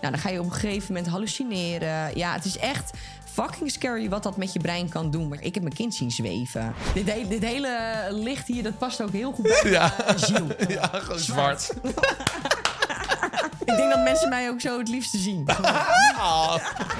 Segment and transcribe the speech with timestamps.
[0.00, 2.16] Nou, dan ga je op een gegeven moment hallucineren.
[2.18, 2.90] Ja, het is echt
[3.32, 5.28] fucking scary wat dat met je brein kan doen.
[5.28, 6.74] Maar ik heb mijn kind zien zweven.
[6.94, 9.92] Dit, he- dit hele licht hier, dat past ook heel goed bij Ja.
[10.16, 10.46] ziel.
[10.68, 11.70] Ja, gewoon zwart.
[13.64, 15.46] Ik denk dat mensen mij ook zo het liefste zien.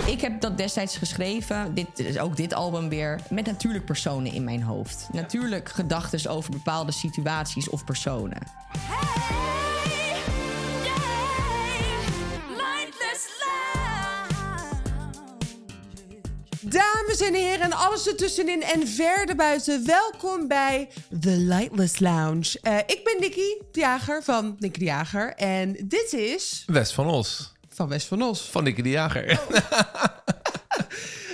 [0.06, 4.62] Ik heb dat destijds geschreven, dit, ook dit album weer, met natuurlijk personen in mijn
[4.62, 5.08] hoofd.
[5.12, 8.38] Natuurlijk gedachten over bepaalde situaties of personen.
[17.16, 20.88] Dames en heren en alles ertussenin en verder buiten, welkom bij
[21.20, 22.58] The Lightless Lounge.
[22.62, 27.06] Eh, ik ben Nicky de Jager van Nicky de Jager en dit is West van
[27.06, 27.52] Os.
[27.68, 28.40] van West van Os.
[28.50, 29.24] Van Nicky de Jager.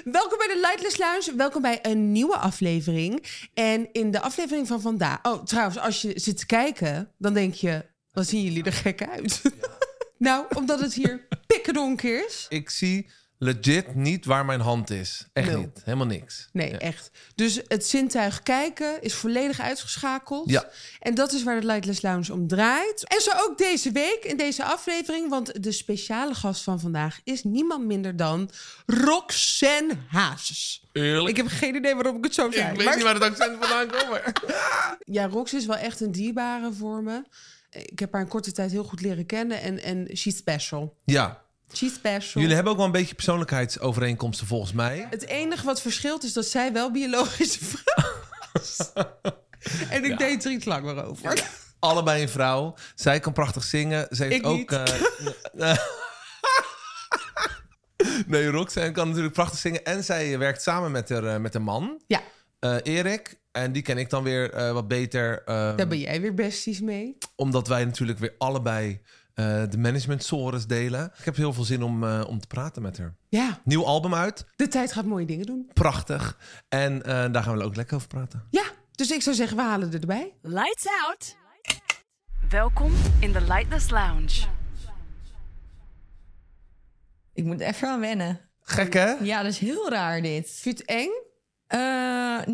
[0.04, 3.26] Welkom bij de Lightless Lounge, welkom bij een nieuwe aflevering.
[3.54, 5.18] En in de aflevering van vandaag...
[5.22, 9.08] Oh, trouwens, als je zit te kijken, dan denk je, wat zien jullie er gek
[9.08, 9.42] uit?
[10.18, 12.46] nou, omdat het hier pikkerdonker is.
[12.48, 13.10] Ik zie
[13.42, 15.26] legit niet waar mijn hand is.
[15.32, 15.58] Echt Nul.
[15.60, 15.80] niet.
[15.84, 16.48] Helemaal niks.
[16.52, 16.78] Nee, Ja.
[16.78, 17.10] echt.
[17.34, 20.50] Dus het zintuig kijken is volledig uitgeschakeld.
[20.50, 20.68] Ja.
[21.00, 23.06] En dat is waar de Lightless Lounge om draait.
[23.08, 25.28] En zo ook deze week in deze aflevering.
[25.28, 28.50] Want de speciale gast van vandaag is niemand minder dan
[28.86, 30.82] Roxanne Hazes.
[30.92, 31.28] Eerlijk?
[31.28, 32.76] Ik heb geen idee waarom ik het zo Ik zei.
[32.76, 34.20] weet maar- niet waar het accent vandaan komt.
[35.04, 37.22] Ja, Rox is wel echt een dierbare voor me.
[37.70, 39.60] Ik heb haar een korte tijd heel goed leren kennen.
[39.60, 40.96] En, en she's special.
[41.04, 41.41] Ja.
[41.72, 42.40] Special.
[42.42, 45.06] Jullie hebben ook wel een beetje persoonlijkheidsovereenkomsten volgens mij.
[45.10, 48.12] Het enige wat verschilt is dat zij wel biologische vrouw
[48.52, 48.78] is.
[49.90, 50.16] en ik Ja.
[50.16, 51.42] deed er iets langer over.
[51.78, 52.74] Allebei een vrouw.
[52.94, 54.06] Zij kan prachtig zingen.
[54.10, 54.70] Ze heeft Ik ook...
[54.70, 54.84] eh,
[58.26, 59.84] nee, Roxanne kan natuurlijk prachtig zingen.
[59.84, 62.20] En zij werkt samen met haar, eh, met haar man, Ja,
[62.58, 63.40] eh, Erik.
[63.52, 65.42] En die ken ik dan weer wat beter.
[65.44, 67.18] eh, daar ben jij weer besties mee.
[67.36, 69.00] Omdat wij natuurlijk weer allebei
[69.34, 71.12] eh, de management sores delen.
[71.18, 73.14] Ik heb heel veel zin om, eh, om te praten met haar.
[73.28, 74.44] Ja, Nieuw album uit.
[74.56, 75.70] de tijd gaat mooie dingen doen.
[75.72, 76.38] Prachtig.
[76.68, 78.46] En eh, daar gaan we ook lekker over praten.
[78.50, 80.34] Ja, dus ik zou zeggen, we halen er erbij.
[80.42, 81.36] Lights out.
[82.48, 84.44] Welkom in de Lightless Lounge.
[87.34, 88.40] Ik moet even aan wennen.
[88.60, 89.10] Gek hè?
[89.10, 90.50] Ja, dat is heel raar dit.
[90.50, 91.10] Vind je het eng?
[91.66, 91.78] Eh,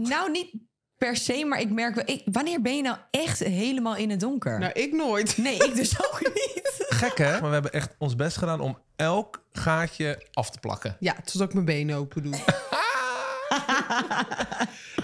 [0.08, 0.54] nou, niet
[0.98, 2.04] per se, maar ik merk wel...
[2.06, 4.58] Ik, wanneer ben je nou echt helemaal in het donker?
[4.58, 5.36] Nou, ik nooit.
[5.36, 6.86] Nee, ik dus ook niet.
[6.88, 7.30] Gek hè?
[7.30, 10.96] Maar we hebben echt ons best gedaan om elk gaatje af te plakken.
[11.00, 12.34] Ja, tot ik mijn benen open doe.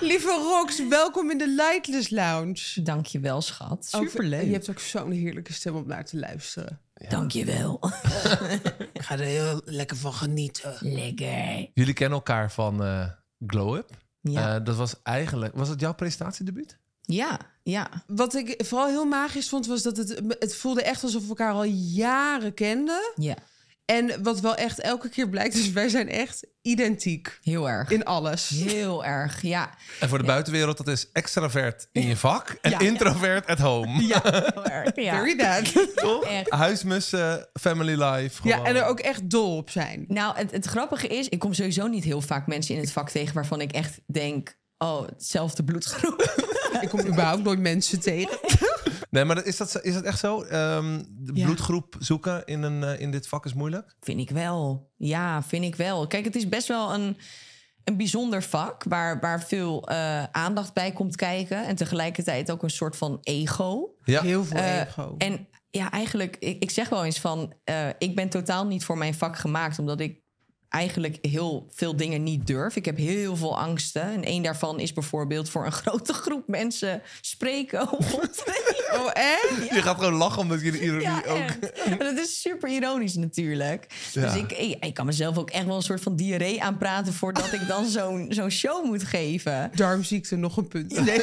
[0.01, 2.83] Lieve Rox, welkom in de Lightless Lounge.
[2.83, 3.85] Dankjewel, schat.
[3.85, 4.45] Superleuk.
[4.45, 6.81] Je hebt ook zo'n heerlijke stem om naar te luisteren.
[7.09, 7.81] Dankjewel.
[8.93, 10.77] Ik ga er heel lekker van genieten.
[10.81, 11.71] Lekker.
[11.75, 13.09] Jullie kennen elkaar van eh,
[13.47, 13.91] Glow Up.
[14.33, 14.55] Ja.
[14.55, 15.55] Eh, dat was eigenlijk...
[15.55, 16.79] Was het jouw presentatiedebuut?
[17.07, 17.91] ja, ja.
[18.07, 21.53] Wat ik vooral heel magisch vond, was dat het, het voelde echt alsof we elkaar
[21.53, 23.13] al jaren kenden.
[23.17, 23.37] Ja,
[23.85, 27.91] En wat wel echt elke keer blijkt, is wij zijn echt identiek heel erg.
[27.91, 28.49] in alles.
[28.49, 29.71] Heel erg, ja.
[30.01, 32.79] En voor de buitenwereld, dat is extravert in je vak en Ja.
[32.79, 34.07] introvert at home.
[34.07, 34.21] Ja,
[34.55, 34.91] heel erg.
[34.95, 35.15] Ja.
[35.19, 35.73] Very that.
[35.97, 36.25] Toch?
[36.39, 36.51] Echt.
[36.51, 38.49] Huismussen, family life.
[38.49, 38.67] Ja, gewoon.
[38.67, 40.05] en er ook echt dol op zijn.
[40.09, 43.11] Nou, het, het grappige is, ik kom sowieso niet heel vaak mensen in het vak
[43.11, 46.23] tegen waarvan ik echt denk, oh, hetzelfde bloedgroep.
[46.81, 48.39] Ik kom überhaupt nooit mensen tegen.
[49.15, 50.43] Nee, maar is dat, is dat echt zo?
[50.43, 51.45] Ehm, de Ja.
[51.45, 53.97] bloedgroep zoeken in, een, eh, in dit vak is moeilijk?
[54.01, 54.91] Vind ik wel.
[54.97, 56.07] Ja, vind ik wel.
[56.07, 57.17] Kijk, het is best wel een,
[57.85, 61.67] een bijzonder vak waar, waar veel eh, aandacht bij komt kijken.
[61.67, 63.95] En tegelijkertijd ook een soort van ego.
[64.05, 64.23] Ja.
[64.23, 65.15] Heel veel Eh, ego.
[65.19, 68.99] En ja, eigenlijk, ik, ik zeg wel eens van, eh, ik ben totaal niet voor
[68.99, 70.23] mijn vak gemaakt, omdat ik
[70.75, 72.77] eigenlijk heel veel dingen niet durf.
[72.77, 74.03] Ik heb heel veel angsten.
[74.03, 78.15] En één daarvan is bijvoorbeeld voor een grote groep mensen spreken of.
[78.95, 79.69] Oh, echt?
[79.71, 81.61] Je gaat gewoon lachen omdat je de ironie Ja, ook...
[81.99, 83.87] dat is super ironisch natuurlijk.
[84.13, 84.21] Ja.
[84.21, 87.13] Dus ik, ik, ik kan mezelf ook echt wel een soort van diarree aanpraten...
[87.13, 89.71] voordat ik dan zo'n zo'n show moet geven.
[89.75, 91.05] Darmziekte, nog een punt.
[91.05, 91.23] Nee.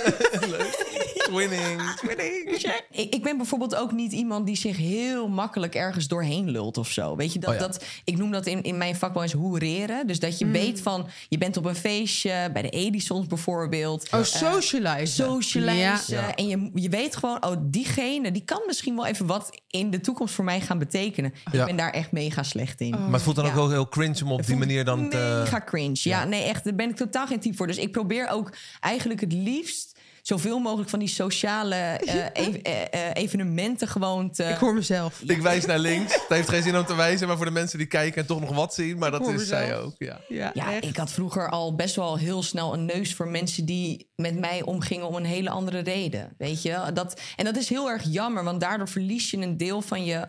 [1.31, 1.81] Twinning.
[2.91, 6.89] Ik, ik ben bijvoorbeeld ook niet iemand die zich heel makkelijk ergens doorheen lult of
[6.91, 7.15] zo.
[7.15, 7.61] Weet je, dat, Oh ja.
[7.61, 10.07] dat, ik noem dat in, in mijn vak wel eens hoereren.
[10.07, 14.07] Dus dat je weet van, je bent op een feestje, bij de Edisons bijvoorbeeld.
[14.11, 15.25] Oh, socializen.
[15.25, 16.17] socializen.
[16.17, 16.35] Ja.
[16.35, 19.99] En je, je weet gewoon, oh, diegene die kan misschien wel even wat in de
[20.01, 21.33] toekomst voor mij gaan betekenen.
[21.51, 21.59] Ja.
[21.59, 22.89] Ik ben daar echt mega slecht in.
[22.89, 23.51] Maar het voelt dan Ja.
[23.51, 25.41] ook wel heel cringe om op die manier dan te...
[25.43, 25.89] Mega cringe.
[25.93, 26.63] Ja, nee, echt.
[26.63, 27.67] Daar ben ik totaal geen type voor.
[27.67, 29.90] Dus ik probeer ook eigenlijk het liefst
[30.21, 34.43] zoveel mogelijk van die sociale eh, ev- eh, eh, evenementen gewoon te.
[34.43, 35.21] Ik hoor mezelf.
[35.25, 36.13] Ik wijs naar links.
[36.13, 38.39] Het heeft geen zin om te wijzen, maar voor de mensen die kijken en toch
[38.39, 38.97] nog wat zien.
[38.97, 40.19] Maar dat is zij ook, ja.
[40.27, 44.09] Ja, Ja, ik had vroeger al best wel heel snel een neus voor mensen die
[44.15, 46.33] met mij omgingen om een hele andere reden.
[46.37, 46.79] Weet je?
[46.93, 50.25] Dat, en dat is heel erg jammer, want daardoor verlies je een deel van je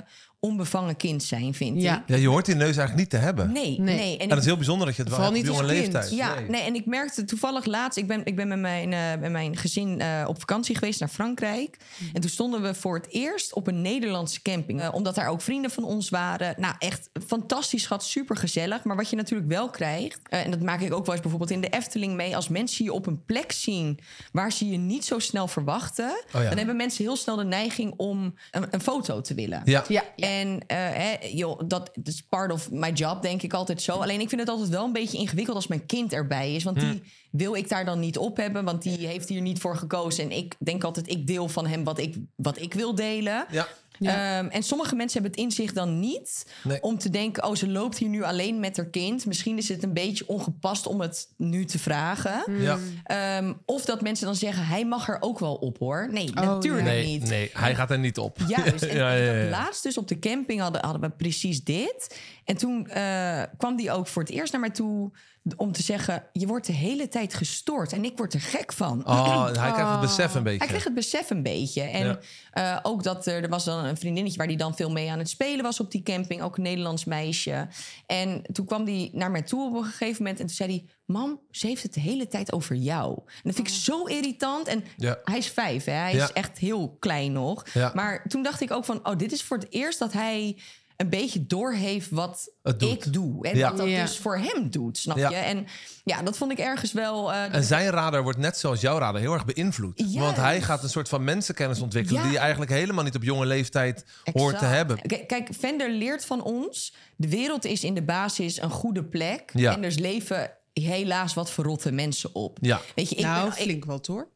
[0.46, 1.96] onbevangen kind zijn, vind Ja.
[1.96, 2.02] ik.
[2.06, 3.52] Ja, je hoort die neus eigenlijk niet te hebben.
[3.52, 3.96] Nee, Nee.
[3.96, 4.12] nee.
[4.14, 6.10] En En dat is heel bijzonder dat je het wel hebt op jonge leeftijd.
[6.10, 6.60] ja, nee.
[6.62, 10.00] en ik merkte toevallig laatst, ik ben, ik ben met, mijn, eh, met mijn gezin
[10.00, 11.76] eh, op vakantie geweest naar Frankrijk.
[12.12, 14.80] En toen stonden we voor het eerst op een Nederlandse camping.
[14.80, 16.54] Eh, omdat daar ook vrienden van ons waren.
[16.58, 18.84] Nou, echt fantastisch schat, super gezellig.
[18.84, 21.60] Maar wat je natuurlijk wel krijgt, en dat maak ik ook wel eens bijvoorbeeld in
[21.60, 22.36] de Efteling mee.
[22.36, 23.98] Als mensen je op een plek zien
[24.32, 26.48] waar ze je niet zo snel verwachten, Oh ja.
[26.48, 29.62] dan hebben mensen heel snel de neiging om een, een foto te willen.
[29.64, 29.84] Ja.
[29.88, 30.02] Ja.
[30.40, 33.92] En eh, joh, dat is part of my job, denk ik altijd zo.
[33.92, 36.64] Alleen ik vind het altijd wel een beetje ingewikkeld als mijn kind erbij is.
[36.64, 38.64] Want die wil ik daar dan niet op hebben.
[38.64, 40.24] Want die heeft hier niet voor gekozen.
[40.24, 43.46] En ik denk altijd, ik deel van hem wat ik, wat ik wil delen.
[43.50, 43.68] Ja.
[44.02, 44.38] Ja.
[44.38, 46.80] Ehm, en sommige mensen hebben het inzicht dan niet Nee.
[46.82, 49.26] om te denken: oh, ze loopt hier nu alleen met haar kind.
[49.26, 52.42] Misschien is het een beetje ongepast om het nu te vragen.
[52.58, 52.78] Ja.
[53.04, 56.08] Ehm, of dat mensen dan zeggen: hij mag er ook wel op hoor.
[56.10, 57.28] Nee, Oh, natuurlijk Nee, niet.
[57.28, 58.38] nee, hij gaat er niet op.
[58.48, 58.82] Juist.
[58.92, 59.50] En ja, ja, ik ja.
[59.50, 62.18] laatst dus op de camping hadden, hadden we precies dit.
[62.44, 65.10] En toen eh, kwam die ook voor het eerst naar mij toe
[65.56, 66.24] om te zeggen...
[66.32, 69.06] je wordt de hele tijd gestoord en ik word er gek van.
[69.08, 70.58] Oh, hij krijgt het besef een beetje.
[70.58, 71.82] Hij kreeg het besef een beetje.
[71.82, 72.18] En Ja.
[72.52, 75.18] eh, ook dat er, er was dan een vriendinnetje waar die dan veel mee aan
[75.18, 76.42] het spelen was op die camping.
[76.42, 77.68] Ook een Nederlands meisje.
[78.06, 80.40] En toen kwam die naar mij toe op een gegeven moment.
[80.40, 83.18] En toen zei hij: Mam, ze heeft het de hele tijd over jou.
[83.26, 84.66] En dat vind ik zo irritant.
[84.66, 85.18] En Ja.
[85.24, 85.92] hij is vijf, hè?
[85.92, 86.24] hij Ja.
[86.24, 87.64] is echt heel klein nog.
[87.94, 90.56] Maar toen dacht ik ook van: Oh, dit is voor het eerst dat hij
[91.02, 93.06] een beetje doorheeft wat Het doet.
[93.06, 93.46] ik doe.
[93.48, 93.68] En Ja.
[93.68, 94.02] wat dat Ja.
[94.02, 95.30] dus voor hem doet, snap Ja.
[95.30, 95.36] je?
[95.36, 95.66] En
[96.04, 97.32] ja, dat vond ik ergens wel...
[97.32, 100.04] eh, En zijn radar wordt net zoals jouw radar heel erg beïnvloed.
[100.14, 102.20] Want hij gaat een soort van mensenkennis ontwikkelen...
[102.20, 102.26] Ja.
[102.26, 104.96] die je eigenlijk helemaal niet op jonge leeftijd hoort te hebben.
[105.06, 106.94] K- Kijk, Vender leert van ons.
[107.16, 109.50] De wereld is in de basis een goede plek.
[109.54, 109.72] Ja.
[109.76, 112.58] En er leven helaas wat verrotte mensen op.
[112.60, 112.80] Ja.
[112.94, 114.28] Weet je, ik nou, ben, ik- flink wat hoor.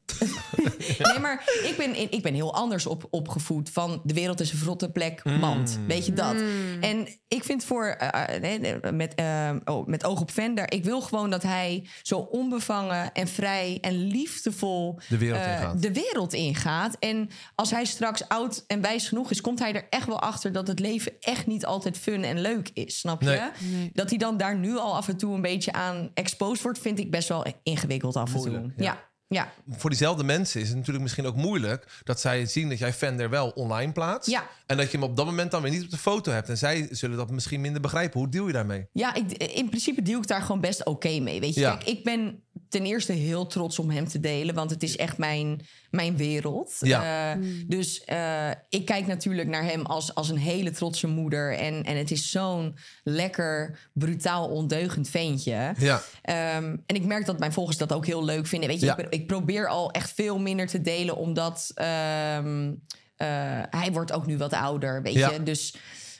[0.99, 3.71] Nee, maar ik ben, ik ben heel anders op, opgevoed.
[3.71, 5.79] Van de wereld is een verrotte plek, mand.
[5.87, 6.37] Weet je dat?
[6.81, 10.73] En ik vind voor, eh, eh, met, eh, oh, met oog op Vender...
[10.73, 14.99] ik wil gewoon dat hij zo onbevangen en vrij en liefdevol...
[15.09, 15.83] De wereld ingaat.
[15.83, 16.97] de wereld ingaat.
[16.99, 19.41] En als hij straks oud en wijs genoeg is...
[19.41, 22.71] komt hij er echt wel achter dat het leven echt niet altijd fun en leuk
[22.75, 22.99] is.
[22.99, 23.29] Snap je?
[23.29, 23.71] Nee.
[23.71, 23.91] Nee.
[23.93, 26.79] Dat hij dan daar nu al af en toe een beetje aan exposed wordt...
[26.79, 28.73] vind ik best wel ingewikkeld af en Moeilijk, toe.
[28.77, 28.85] ja.
[28.85, 29.15] ja.
[29.29, 29.53] Ja.
[29.71, 32.01] Voor diezelfde mensen is het natuurlijk misschien ook moeilijk...
[32.05, 34.31] dat zij zien dat jij Fender wel online plaatst...
[34.31, 34.47] Ja.
[34.67, 36.49] en dat je hem op dat moment dan weer niet op de foto hebt.
[36.49, 38.21] En zij zullen dat misschien minder begrijpen.
[38.21, 38.87] Hoe deal je daarmee?
[38.93, 41.41] Ja, ik, in principe deal ik daar gewoon best oké mee.
[41.41, 41.77] Weet je, Ja.
[41.77, 45.19] kijk, ik ben ten eerste heel trots om hem te delen, want het is echt
[45.19, 46.77] mijn, mijn wereld.
[46.81, 47.33] Ja.
[47.35, 51.57] Eh, Dus eh, ik kijk natuurlijk naar hem als, als een hele trotse moeder.
[51.59, 55.75] En, en het is zo'n lekker, brutaal, ondeugend ventje.
[55.79, 56.03] Ja.
[56.23, 58.69] Ehm, en ik merk dat mijn volgers dat ook heel leuk vinden.
[58.69, 58.97] Weet je, Ja.
[58.99, 62.73] ik, ik probeer al echt veel minder te delen, omdat ehm,
[63.17, 63.27] eh,
[63.71, 65.03] hij wordt ook nu wat ouder.
[65.03, 65.31] Weet Ja.
[65.31, 65.75] je, dus.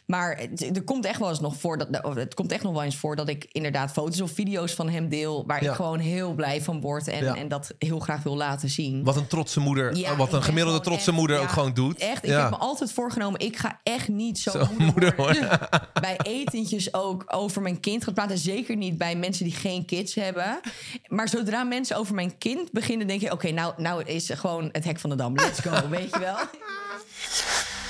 [0.07, 2.83] Maar het, er komt echt wel eens nog voor dat het komt echt nog wel
[2.83, 5.71] eens voor dat ik inderdaad foto's of video's van hem deel waar Ja.
[5.71, 7.35] ik gewoon heel blij van word en, Ja.
[7.35, 9.05] en dat heel graag wil laten zien.
[9.05, 11.99] Wat een trotse moeder, Ja, wat een gemiddelde trotse echt- moeder ja, ook gewoon doet.
[11.99, 15.59] Echt, ik heb me altijd voorgenomen, ik ga echt niet zo, Zo, moeder, worden.
[16.01, 18.39] bij etentjes ook over mijn kind gaan praten.
[18.39, 20.61] Zeker niet bij mensen die geen kids hebben.
[21.07, 23.33] Maar zodra mensen over mijn kind beginnen, denk je...
[23.33, 25.35] oké, nou, nou is gewoon het hek van de dam.
[25.35, 26.37] Let's go, weet je wel?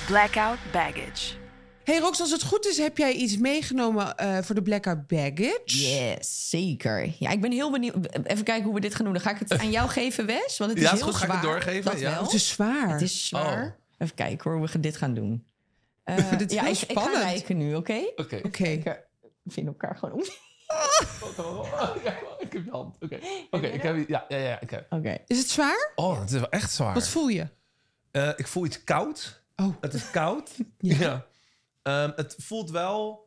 [0.07, 1.45] Blackout baggage.
[1.87, 5.61] Hey Rox, als het goed is, heb jij iets meegenomen eh, voor de Blackout Baggage?
[5.65, 7.15] Yes, zeker.
[7.19, 7.95] Ja, ik ben heel benieuwd.
[8.25, 9.15] Even kijken hoe we dit gaan doen.
[9.15, 10.59] Dan ga ik het aan jou geven, Wes.
[10.59, 11.17] Want het is Ja, is heel goed.
[11.17, 11.43] Ga ik zwaar.
[11.43, 11.91] het doorgeven?
[11.91, 12.11] Dat Ja.
[12.15, 12.23] wel.
[12.23, 12.89] Het is zwaar.
[12.89, 13.65] Het is zwaar.
[13.65, 13.71] Oh.
[13.99, 15.45] Even kijken hoor, hoe we dit gaan doen.
[16.05, 17.23] Eh, vind het ja, heel ik, ik ga spannend.
[17.23, 17.99] lijken nu, oké?
[18.17, 18.41] Oké.
[18.43, 18.65] Oké.
[18.65, 20.21] Ik vind elkaar gewoon om.
[22.41, 22.97] Ik heb je hand.
[23.01, 23.19] Oké.
[23.51, 24.59] Oké, ik heb ja, ja, ja.
[24.63, 24.87] Oké.
[24.91, 25.19] Oké.
[25.27, 25.93] Is het zwaar?
[25.95, 26.95] Oh, het is wel echt zwaar.
[26.95, 27.47] Wat voel je?
[28.11, 29.43] Eh, ik voel iets koud.
[29.57, 30.51] Oh, Het is koud.
[30.79, 30.97] Ja.
[30.99, 31.27] ja.
[31.87, 33.25] Ehm, het voelt wel.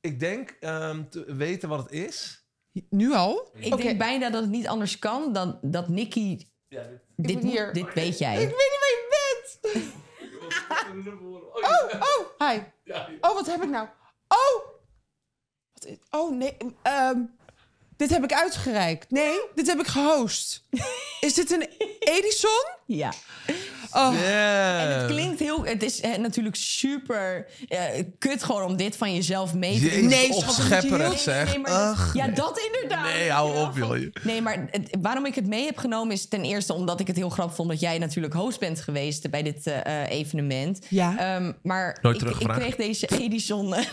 [0.00, 2.46] Ik denk ehm, te weten wat het is.
[2.90, 3.50] nu al?
[3.54, 6.46] Ik denk bijna dat het niet anders kan dan dat Nicky...
[6.68, 8.32] Ja, dit- Dit, moet- dit weet jij.
[8.42, 9.08] Ik weet niet waar je
[9.60, 9.84] bent.
[11.52, 12.58] Oh, oh, hi.
[13.20, 13.88] Oh, wat heb ik nou?
[14.28, 14.64] Oh!
[15.72, 16.56] Wat is, oh, nee.
[16.82, 17.18] ehm,
[17.96, 19.10] dit heb ik uitgereikt.
[19.10, 20.66] Nee, dit heb ik gehost.
[21.20, 21.68] Is dit een
[21.98, 22.64] Edison?
[22.86, 23.12] Ja.
[23.94, 24.82] Oh, Yeah.
[24.82, 25.64] En het klinkt heel...
[25.64, 27.80] Het is eh, natuurlijk super eh,
[28.18, 30.08] kut gewoon om dit van jezelf mee te Jezus, doen.
[30.08, 31.48] Nee, schat, moet je zeg.
[31.48, 32.14] Nee, maar- Ach.
[32.14, 33.04] ja, dat inderdaad.
[33.12, 33.88] Nee, hou op, joh.
[33.88, 37.06] van- Nee, maar het- waarom ik het mee heb genomen is ten eerste omdat ik
[37.06, 40.86] het heel grappig vond dat jij natuurlijk host bent geweest bij dit eh, eh, evenement.
[40.88, 41.18] Ja.
[41.18, 42.60] Ehm, maar Nooit ik, ik teruggevraagd.
[42.60, 43.74] kreeg deze Edison.
[43.74, 43.84] eh,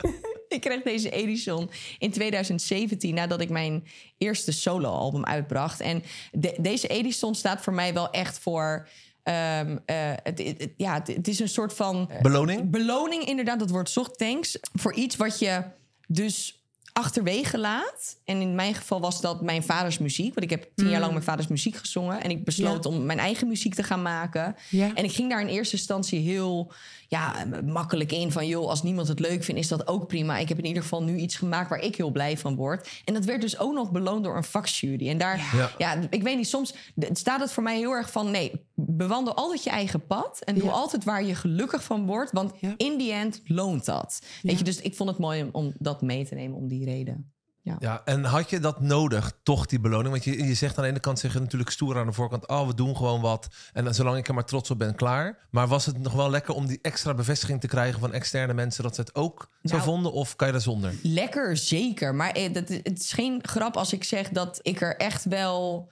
[0.48, 3.86] ik kreeg deze Edison in 2017 nadat ik mijn
[4.18, 5.80] eerste soloalbum uitbracht.
[5.80, 6.02] En
[6.32, 8.88] de- deze Edison staat voor mij wel echt voor.
[9.28, 12.70] Ehm, eh, het, ja, het, het is een soort van eh, Beloning?
[12.70, 13.58] beloning, inderdaad.
[13.58, 14.58] Dat woord zocht, thanks.
[14.72, 15.62] Voor iets wat je
[16.06, 18.16] dus achterwege laat.
[18.24, 20.34] En in mijn geval was dat mijn vaders muziek.
[20.34, 22.22] Want ik heb tien jaar lang mijn vaders muziek gezongen.
[22.22, 24.56] En ik besloot om mijn eigen muziek te gaan maken.
[24.70, 24.94] Ja.
[24.94, 26.72] En ik ging daar in eerste instantie heel
[27.10, 28.32] ja, makkelijk in.
[28.32, 30.38] Van joh, als niemand het leuk vindt, is dat ook prima.
[30.38, 32.88] Ik heb in ieder geval nu iets gemaakt waar ik heel blij van word.
[33.04, 35.08] En dat werd dus ook nog beloond door een vakjury.
[35.08, 35.70] En daar, Ja.
[35.78, 35.96] ja.
[36.10, 36.74] ik weet niet, soms
[37.12, 38.30] staat het voor mij heel erg van...
[38.30, 40.40] nee, bewandel altijd je eigen pad.
[40.44, 40.70] En doe Ja.
[40.70, 42.32] altijd waar je gelukkig van wordt.
[42.32, 42.74] Want Ja.
[42.76, 44.22] in die end loont dat.
[44.42, 46.84] Weet je, dus ik vond het mooi om, om dat mee te nemen om die
[46.84, 47.32] reden.
[47.78, 50.10] Ja, en had je dat nodig, toch die beloning?
[50.10, 52.48] Want je, je zegt aan de ene kant zeg je natuurlijk stoer aan de voorkant...
[52.48, 53.48] oh, we doen gewoon wat.
[53.72, 55.38] En dan, zolang ik er maar trots op ben, klaar.
[55.50, 58.00] Maar was het nog wel lekker om die extra bevestiging te krijgen...
[58.00, 60.12] van externe mensen dat ze het ook zo Nou, vonden?
[60.12, 60.94] Of kan je daar zonder?
[61.02, 62.14] Lekker, zeker.
[62.14, 65.88] Maar eh, dat, het is geen grap als ik zeg dat ik er echt wel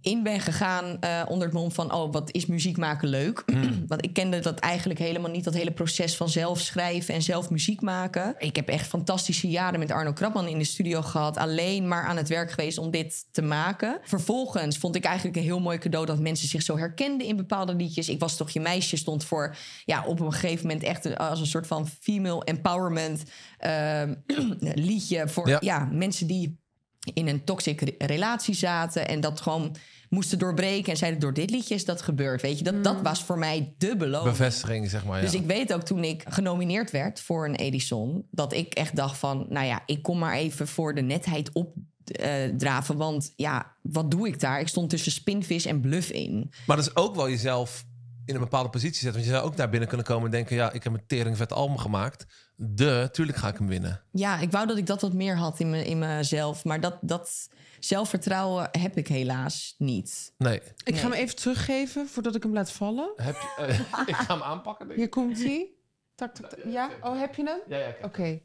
[0.00, 1.94] in ben gegaan eh, onder het mom van...
[1.94, 3.44] oh, wat is muziek maken leuk?
[3.88, 5.44] Want ik kende dat eigenlijk helemaal niet.
[5.44, 8.34] Dat hele proces van zelf schrijven en zelf muziek maken.
[8.38, 11.36] Ik heb echt fantastische jaren met Arno Krabman in de studio gehad.
[11.36, 13.98] Alleen maar aan het werk geweest om dit te maken.
[14.02, 16.06] Vervolgens vond ik eigenlijk een heel mooi cadeau...
[16.06, 18.08] dat mensen zich zo herkenden in bepaalde liedjes.
[18.08, 19.56] Ik was toch je meisje stond voor...
[19.84, 23.22] ja, op een gegeven moment echt als een soort van female empowerment...
[23.58, 24.14] ehm,
[24.88, 25.56] liedje voor Ja.
[25.60, 26.66] ja, mensen die
[27.14, 29.76] in een toxic re- relatie zaten en dat gewoon
[30.08, 32.42] moesten doorbreken en zeiden door dit liedje is dat gebeurd.
[32.42, 34.30] Weet je, dat, dat was voor mij de beloning.
[34.30, 35.16] Bevestiging, zeg maar.
[35.16, 35.24] Ja.
[35.24, 39.18] Dus ik weet ook toen ik genomineerd werd voor een Edison, dat ik echt dacht
[39.18, 44.26] van, nou ja, ik kom maar even voor de netheid opdraven, want ja, wat doe
[44.28, 44.60] ik daar?
[44.60, 46.52] Ik stond tussen spinvis en bluff in.
[46.66, 47.84] Maar dat is ook wel jezelf
[48.28, 49.12] in een bepaalde positie zetten.
[49.12, 50.56] Want je zou ook daar binnen kunnen komen en denken...
[50.56, 52.26] ja, ik heb een teringvet album gemaakt.
[52.56, 54.02] De, tuurlijk ga ik hem winnen.
[54.12, 56.98] Ja, ik wou dat ik dat wat meer had in, me, in mezelf, maar dat,
[57.00, 60.32] dat zelfvertrouwen heb ik helaas niet.
[60.38, 60.62] Nee.
[60.84, 63.12] Ik ga hem even teruggeven voordat ik hem laat vallen.
[63.16, 63.78] Heb je, eh,
[64.12, 65.04] ik ga hem aanpakken, denk ik.
[65.04, 65.70] Hier komt hij.
[66.14, 66.58] Tak, tak, tak.
[66.64, 66.90] Ja?
[67.02, 67.60] Oh, heb je hem?
[67.68, 68.40] Ja, ja, Oké.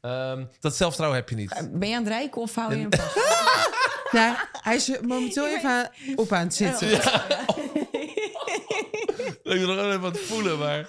[0.00, 1.68] Ehm, dat zelfvertrouwen heb je niet.
[1.72, 3.18] Ben je aan het rijken of hou je hem vast?
[4.10, 6.88] Nou, hij is momenteel even aan- op aan het zitten.
[9.50, 10.88] Ik wil nog even wat voelen, maar...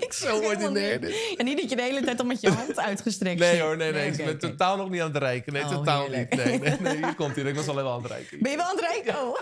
[0.00, 1.02] Ik Zo ordinair
[1.36, 3.92] En niet dat je de hele tijd al met je hand uitgestrekt Nee hoor, nee,
[3.92, 4.10] nee.
[4.12, 5.52] oké, ik ben totaal nog niet aan het rijken.
[5.52, 6.34] Nee, Oh, totaal heerlijk.
[6.34, 6.44] niet.
[6.44, 7.44] Nee, nee, nee, hier komt hij.
[7.44, 8.38] Ik was al even aan het rijken.
[8.42, 9.20] Ben je wel aan het rijken?
[9.28, 9.36] Oh.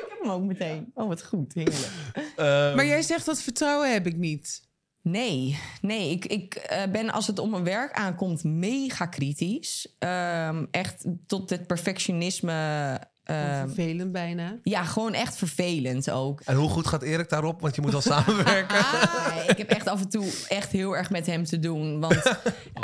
[0.00, 0.90] Ik heb hem ook meteen.
[0.94, 1.54] Oh, wat goed.
[1.54, 1.88] Heerlijk.
[2.36, 4.68] Ehm, Maar jij zegt dat vertrouwen heb ik niet.
[5.02, 6.10] Nee, nee.
[6.10, 9.94] Ik, ik eh, ben als het om mijn werk aankomt mega kritisch.
[9.98, 13.00] Ehm, echt tot het perfectionisme.
[13.30, 14.58] Ehm, Vervelend bijna.
[14.62, 16.40] ja, gewoon echt vervelend ook.
[16.44, 17.60] En hoe goed gaat Erik daarop?
[17.60, 18.84] Want je moet al samenwerken.
[19.34, 22.00] Nee, ik heb echt af en toe echt heel erg met hem te doen.
[22.00, 22.22] Want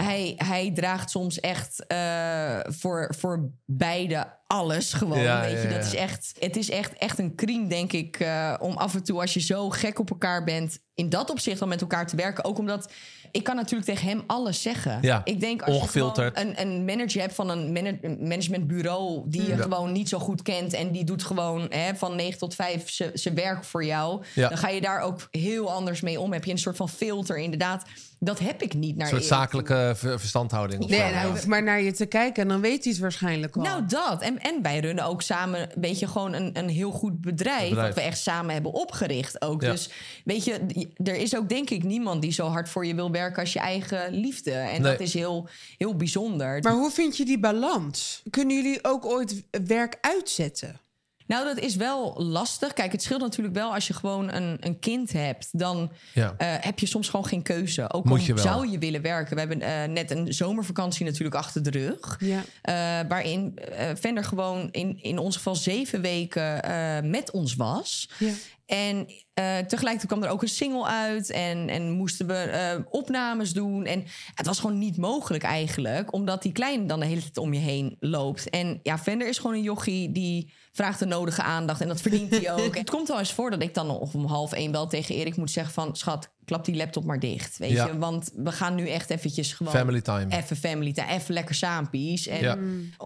[0.06, 5.18] hij, hij draagt soms echt eh, voor, voor beide alles gewoon.
[5.22, 8.20] Ja, weet je, ja, dat is echt, het is echt, echt een crime, denk ik.
[8.20, 11.58] eh, om af en toe, als je zo gek op elkaar bent, in dat opzicht
[11.58, 12.44] dan met elkaar te werken.
[12.44, 12.92] Ook omdat
[13.30, 14.98] ik kan natuurlijk tegen hem alles zeggen.
[15.02, 16.34] Ja, ik denk als ongefilterd.
[16.38, 19.56] je gewoon een, een manager hebt van een mana- een managementbureau die je Ja.
[19.56, 23.34] gewoon niet zo goed kent en die doet gewoon hè, van 9 tot 5 zijn
[23.34, 24.22] werk voor jou.
[24.34, 24.48] Ja.
[24.48, 26.32] Dan ga je daar ook heel anders mee om.
[26.32, 27.82] Heb je een soort van filter, inderdaad.
[28.18, 30.82] Dat heb ik niet naar Een soort zakelijke ver- verstandhouding.
[30.82, 31.04] of Nee, zo.
[31.04, 33.62] en hij hoeft maar naar je te kijken en dan weet hij het waarschijnlijk al.
[33.62, 34.20] Nou, dat.
[34.22, 37.86] En, en wij runnen ook samen, weet je, gewoon een, een heel goed bedrijf, Bedrijf.
[37.94, 39.62] Dat we echt samen hebben opgericht ook.
[39.62, 39.70] Ja.
[39.70, 39.90] Dus
[40.24, 40.60] weet je,
[41.04, 43.58] er is ook denk ik niemand die zo hard voor je wil werken als je
[43.58, 44.50] eigen liefde.
[44.52, 44.90] En Nee.
[44.90, 46.62] dat is heel, heel bijzonder.
[46.62, 48.22] Maar hoe vind je die balans?
[48.30, 50.80] Kunnen jullie ook ooit werk uitzetten?
[51.26, 52.72] Nou, dat is wel lastig.
[52.72, 55.48] Kijk, het scheelt natuurlijk wel als je gewoon een, een kind hebt.
[55.58, 56.34] Dan Ja.
[56.38, 57.92] eh, heb je soms gewoon geen keuze.
[57.92, 58.42] Ook Moet al je wel.
[58.42, 59.34] zou je willen werken.
[59.34, 62.16] We hebben eh, net een zomervakantie natuurlijk achter de rug.
[62.20, 62.42] Ja.
[62.62, 68.10] Eh, waarin eh Vender gewoon in, in ons geval zeven weken eh, met ons was.
[68.18, 68.32] Ja.
[68.66, 71.30] En eh, tegelijkertijd kwam er ook een single uit.
[71.30, 73.84] En, en moesten we eh, opnames doen.
[73.84, 74.04] En
[74.34, 76.12] het was gewoon niet mogelijk eigenlijk.
[76.12, 78.50] Omdat die kleine dan de hele tijd om je heen loopt.
[78.50, 81.80] En ja, Vender is gewoon een jochie die vraagt de nodige aandacht.
[81.80, 82.76] En dat verdient hij ook.
[82.78, 85.36] Het komt wel eens voor dat ik dan nog om half één wel tegen Erik
[85.36, 85.96] moet zeggen van...
[85.96, 87.86] schat, klap die laptop maar dicht, weet Ja.
[87.86, 87.98] je.
[87.98, 89.72] Want we gaan nu echt eventjes gewoon...
[89.72, 90.36] Family time.
[90.36, 92.26] Even family time, even lekker saampies.
[92.26, 92.58] En Ja.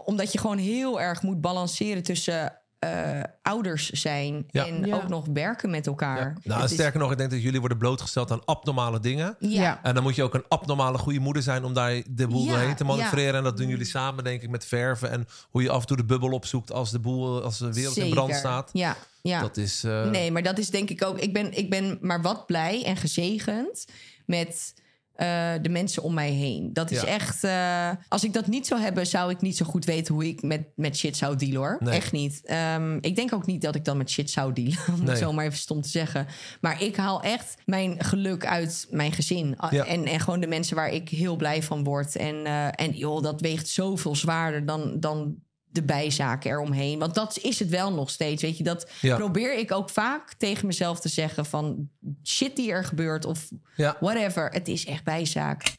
[0.05, 4.67] omdat je gewoon heel erg moet balanceren tussen eh, ouders zijn Ja.
[4.67, 4.95] en Ja.
[4.97, 6.37] ook nog werken met elkaar.
[6.43, 9.37] Nou, is- sterker nog, ik denk dat jullie worden blootgesteld aan abnormale dingen.
[9.39, 9.81] ja.
[9.83, 12.51] En dan moet je ook een abnormale goede moeder zijn om daar de boel Ja,
[12.51, 13.31] doorheen te manoeuvreren.
[13.33, 13.39] ja.
[13.39, 15.11] En dat doen jullie samen, denk ik, met verven.
[15.11, 17.97] En hoe je af en toe de bubbel opzoekt als de boel, als de wereld
[17.97, 18.71] in brand staat.
[18.73, 19.41] Ja, ja.
[19.41, 19.85] Dat is.
[19.85, 21.19] eh, Nee, maar dat is denk ik ook.
[21.19, 23.85] Ik ben, ik ben maar wat blij en gezegend
[24.27, 24.75] met
[25.21, 26.71] eh, de mensen om mij heen.
[26.73, 27.07] Dat is Ja.
[27.07, 27.45] echt.
[27.45, 30.43] eh, als ik dat niet zou hebben, zou ik niet zo goed weten hoe ik
[30.43, 31.77] met, met shit zou dealen hoor.
[31.81, 31.95] Nee.
[31.95, 32.41] Echt niet.
[32.45, 34.79] Ehm, ik denk ook niet dat ik dan met shit zou dealen.
[34.95, 35.09] Om Nee.
[35.09, 36.27] het zo maar even stom te zeggen.
[36.61, 39.57] Maar ik haal echt mijn geluk uit mijn gezin.
[39.71, 39.85] Ja.
[39.85, 42.17] En, en gewoon de mensen waar ik heel blij van word.
[42.17, 45.01] En, eh, en joh, dat weegt zoveel zwaarder dan.
[45.01, 45.35] dan
[45.73, 46.99] de bijzaken eromheen.
[46.99, 48.43] Want dat is het wel nog steeds.
[48.43, 49.17] Weet je, dat Ja.
[49.17, 51.89] probeer ik ook vaak tegen mezelf te zeggen: van
[52.25, 53.97] shit die er gebeurt of Ja.
[54.01, 54.49] whatever.
[54.51, 55.77] Het is echt bijzaak.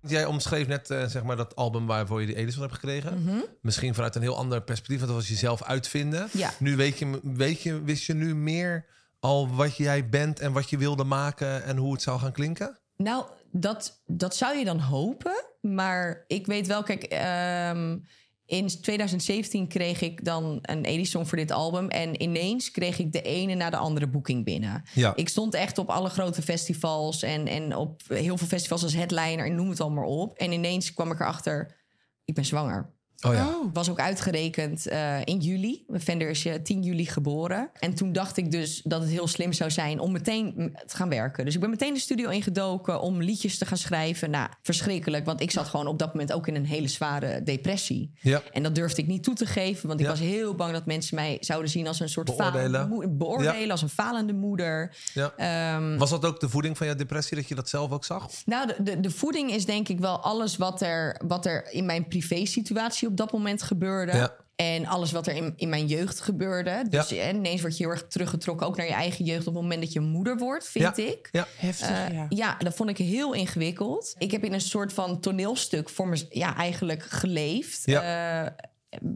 [0.00, 3.22] Jij omschreef net eh, zeg maar dat album waarvoor je die Edison hebt gekregen.
[3.22, 3.36] Mhm.
[3.62, 4.96] Misschien vanuit een heel ander perspectief.
[4.98, 6.28] Want dat was jezelf uitvinden.
[6.32, 6.50] Ja.
[6.58, 8.86] Nu weet je, weet je, wist je nu meer
[9.20, 12.78] al wat jij bent en wat je wilde maken en hoe het zou gaan klinken?
[12.96, 15.44] Nou, dat, dat zou je dan hopen.
[15.60, 17.98] Maar ik weet wel, kijk, ehm,
[18.44, 21.88] in 2017 kreeg ik dan een Edison voor dit album.
[21.88, 24.82] En ineens kreeg ik de ene na de andere boeking binnen.
[24.94, 25.16] Ja.
[25.16, 29.46] Ik stond echt op alle grote festivals en, en op heel veel festivals als headliner
[29.46, 30.38] en noem het allemaal op.
[30.38, 31.76] En ineens kwam ik erachter,
[32.24, 32.96] ik ben zwanger.
[33.26, 33.48] Oh ja.
[33.48, 33.70] Oh.
[33.72, 35.84] Was ook uitgerekend eh, in juli.
[35.88, 37.70] Vender is eh, 10 juli geboren.
[37.78, 40.96] En toen dacht ik dus dat het heel slim zou zijn om meteen mm, te
[40.96, 41.44] gaan werken.
[41.44, 44.30] Dus ik ben meteen de studio ingedoken om liedjes te gaan schrijven.
[44.30, 45.24] Nou, verschrikkelijk.
[45.24, 48.12] Want ik zat gewoon op dat moment ook in een hele zware depressie.
[48.20, 48.42] Ja.
[48.52, 49.88] En dat durfde ik niet toe te geven.
[49.88, 50.12] Want ik Ja.
[50.12, 52.70] was heel bang dat mensen mij zouden zien als een soort Beoordelen.
[52.70, 53.16] falende moeder.
[53.16, 53.70] Beoordelen Ja.
[53.70, 54.96] als een falende moeder.
[55.14, 55.32] ja.
[55.36, 58.30] Ehm, Was dat ook de voeding van je depressie, dat je dat zelf ook zag?
[58.46, 61.86] nou, de, de, de voeding is denk ik wel alles wat er, wat er in
[61.86, 64.12] mijn privé-situatie op dat moment gebeurde.
[64.16, 64.34] Ja.
[64.56, 66.84] En alles wat er in, in mijn jeugd gebeurde.
[66.88, 67.28] Dus Ja.
[67.30, 69.46] ineens word je heel erg teruggetrokken, ook naar je eigen jeugd...
[69.46, 71.04] op het moment dat je moeder wordt, vind Ja.
[71.04, 71.28] ik.
[71.32, 71.46] Ja.
[71.56, 72.26] Heftig, Eh, ja.
[72.28, 74.14] ja, dat vond ik heel ingewikkeld.
[74.18, 77.82] Ik heb in een soort van toneelstuk voor me ja, eigenlijk geleefd.
[77.84, 78.46] Ja.
[78.46, 78.66] eh,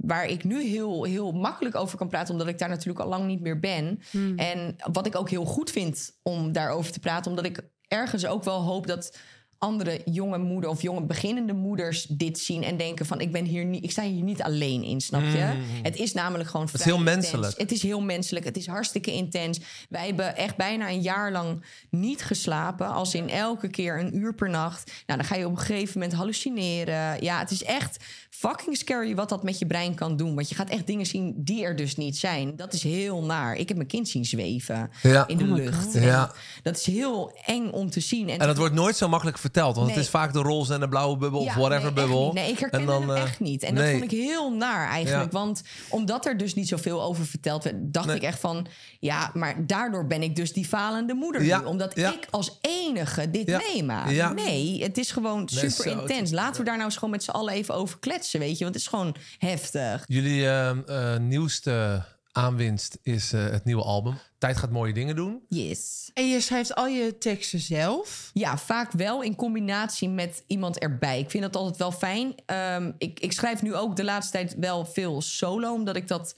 [0.00, 3.26] waar ik nu heel, heel makkelijk over kan praten, omdat ik daar natuurlijk al lang
[3.26, 4.00] niet meer ben.
[4.36, 8.44] En wat ik ook heel goed vind om daarover te praten, omdat ik ergens ook
[8.44, 9.16] wel hoop dat
[9.62, 13.64] andere jonge moeder of jonge beginnende moeders dit zien en denken van ik ben hier
[13.64, 15.60] niet, ik sta hier niet alleen in, snap je?
[15.82, 17.16] Het is namelijk gewoon is vrij heel intens.
[17.20, 17.58] menselijk.
[17.58, 18.44] Het is heel menselijk.
[18.44, 19.60] Het is hartstikke intens.
[19.88, 22.88] Wij hebben echt bijna een jaar lang niet geslapen.
[22.92, 24.92] Als in elke keer een uur per nacht.
[25.06, 27.22] Nou, dan ga je op een gegeven moment hallucineren.
[27.22, 30.34] Ja, het is echt fucking scary wat dat met je brein kan doen.
[30.34, 32.56] Want je gaat echt dingen zien die er dus niet zijn.
[32.56, 33.54] Dat is heel naar.
[33.56, 35.26] Ik heb mijn kind zien zweven Ja.
[35.26, 35.94] in de Oh lucht.
[35.94, 36.32] En Ja.
[36.62, 38.28] Dat is heel eng om te zien.
[38.28, 39.50] En dat wordt nooit zo makkelijk verteld.
[39.52, 39.86] Want Nee.
[39.86, 42.32] het is vaak de roze en de blauwe bubbel of whatever nee, bubbel.
[42.32, 43.62] Nee, ik herken En dan, hem eh, echt niet.
[43.62, 43.82] En nee.
[43.82, 45.32] dat vond ik heel naar eigenlijk.
[45.32, 45.38] Ja.
[45.38, 47.76] Want omdat er dus niet zoveel over verteld werd...
[47.78, 48.66] dacht ik echt van...
[49.00, 51.66] ja, maar daardoor ben ik dus die falende moeder Ja, nu.
[51.66, 54.10] Omdat ik als enige dit meemaak.
[54.10, 54.32] ja.
[54.32, 56.30] Nee, het is gewoon super intens.
[56.30, 58.64] Laten we daar nou eens gewoon met z'n allen even over kletsen, weet je.
[58.64, 60.04] Want het is gewoon heftig.
[60.06, 60.70] Jullie eh,
[61.14, 64.14] eh, nieuwste aanwinst is eh, het nieuwe album.
[64.38, 65.42] Tijd gaat mooie dingen doen.
[65.48, 66.10] Yes.
[66.14, 68.30] En je schrijft al je teksten zelf.
[68.32, 71.18] Ja, vaak wel in combinatie met iemand erbij.
[71.20, 72.34] Ik vind dat altijd wel fijn.
[72.46, 76.36] Ehm, ik, ik schrijf nu ook de laatste tijd wel veel solo, omdat ik dat...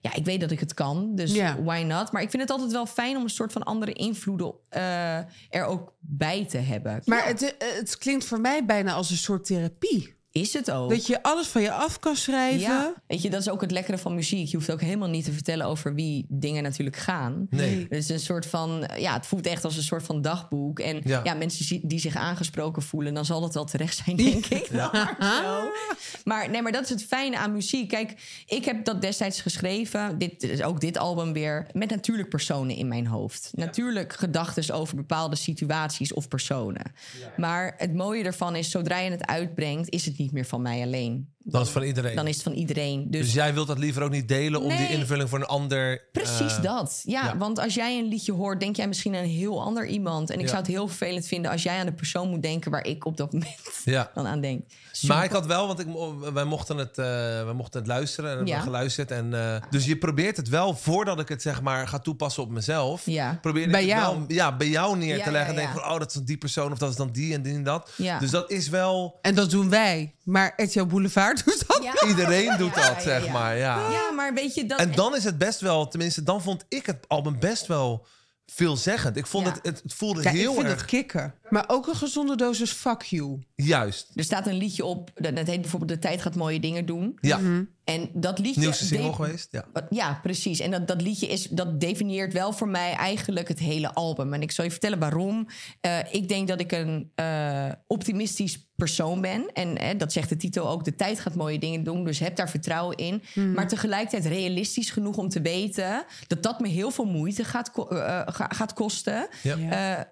[0.00, 1.62] Ja, ik weet dat ik het kan, dus Ja.
[1.62, 2.12] why not?
[2.12, 5.16] Maar ik vind het altijd wel fijn om een soort van andere invloeden eh,
[5.50, 7.02] er ook bij te hebben.
[7.04, 10.15] Maar Ja, het, eh, het klinkt voor mij bijna als een soort therapie.
[10.40, 10.90] Is het ook.
[10.90, 12.60] Dat je alles van je af kan schrijven.
[12.60, 14.48] ja, weet je, dat is ook het lekkere van muziek.
[14.48, 17.46] Je hoeft ook helemaal niet te vertellen over wie dingen natuurlijk gaan.
[17.50, 17.80] Nee.
[17.88, 20.80] Het is een soort van, ja, het voelt echt als een soort van dagboek.
[20.80, 21.20] En Ja.
[21.24, 24.70] ja, mensen die, die zich aangesproken voelen, dan zal dat wel terecht zijn, denk ik.
[24.76, 25.68] Maar, zo.
[26.30, 27.88] maar nee, maar dat is het fijne aan muziek.
[27.88, 32.76] Kijk, ik heb dat destijds geschreven, dit is ook dit album weer, met natuurlijk personen
[32.76, 33.50] in mijn hoofd.
[33.54, 36.92] Natuurlijk gedachten over bepaalde situaties of personen.
[37.36, 40.82] Maar het mooie ervan is, zodra je het uitbrengt, is het niet meer van mij
[40.82, 41.34] alleen.
[41.38, 42.16] Dat is van iedereen.
[42.16, 43.10] Dan is het van iedereen.
[43.10, 46.08] Dus, Dus jij wilt dat liever ook niet delen om die invulling voor een ander.
[46.12, 47.02] Precies eh, dat.
[47.04, 47.36] Ja, ja.
[47.36, 50.30] want als jij een liedje hoort, denk jij misschien aan een heel ander iemand.
[50.30, 50.46] En ik Ja.
[50.46, 53.16] zou het heel vervelend vinden als jij aan de persoon moet denken waar ik op
[53.16, 54.10] dat moment Ja.
[54.14, 54.64] dan aan denk.
[55.02, 55.86] Maar ik had wel, want ik,
[56.32, 57.04] wij, mochten het, eh,
[57.44, 58.60] wij mochten het luisteren en hebben Ja.
[58.60, 59.10] geluisterd.
[59.10, 62.50] En, eh, dus je probeert het wel, voordat ik het zeg maar ga toepassen op
[62.50, 63.38] mezelf, Ja.
[63.42, 64.16] probeer Bij ik het jou.
[64.18, 65.54] wel ja, bij jou neer Ja, te leggen.
[65.54, 67.34] ja, en denk van, oh, dat is dan die persoon of dat is dan die
[67.34, 67.90] en die en dat.
[67.96, 68.18] Ja.
[68.18, 70.14] Dus dat is wel, En dat doen wij.
[70.24, 71.80] Maar RTL Boulevard doet dat.
[71.82, 72.08] Ja.
[72.08, 73.32] iedereen doet Ja, dat, ja, zeg ja.
[73.32, 73.56] maar.
[73.56, 73.90] Ja.
[73.90, 74.78] Ja, maar weet je dat.
[74.78, 78.06] En dan is het best wel, tenminste, dan vond ik het album best wel
[78.46, 79.16] veelzeggend.
[79.16, 79.52] Ik vond Ja.
[79.52, 81.34] het, het, voelde Ja, ik heel vind erg het kicken.
[81.48, 83.38] Maar ook een gezonde dosis fuck you.
[83.54, 84.10] juist.
[84.14, 87.18] Er staat een liedje op, dat dat heet bijvoorbeeld De tijd gaat mooie dingen doen.
[87.20, 87.40] Ja,
[87.84, 88.60] En dat liedje...
[88.60, 89.48] Nieuwste single de- geweest?
[89.50, 89.64] Ja.
[89.72, 90.60] wat- Ja, precies.
[90.60, 94.32] En dat, dat liedje is, dat definieert wel voor mij eigenlijk het hele album.
[94.34, 95.46] En ik zal je vertellen waarom.
[95.80, 99.52] Eh, ik denk dat ik een eh, optimistisch persoon ben.
[99.52, 100.84] En eh, dat zegt de titel ook.
[100.84, 102.04] De tijd gaat mooie dingen doen.
[102.04, 103.22] Dus heb daar vertrouwen in.
[103.54, 107.88] Maar tegelijkertijd realistisch genoeg om te weten dat dat me heel veel moeite gaat, ko-
[107.88, 109.28] eh, eh, ga- gaat kosten.
[109.42, 109.56] Ja.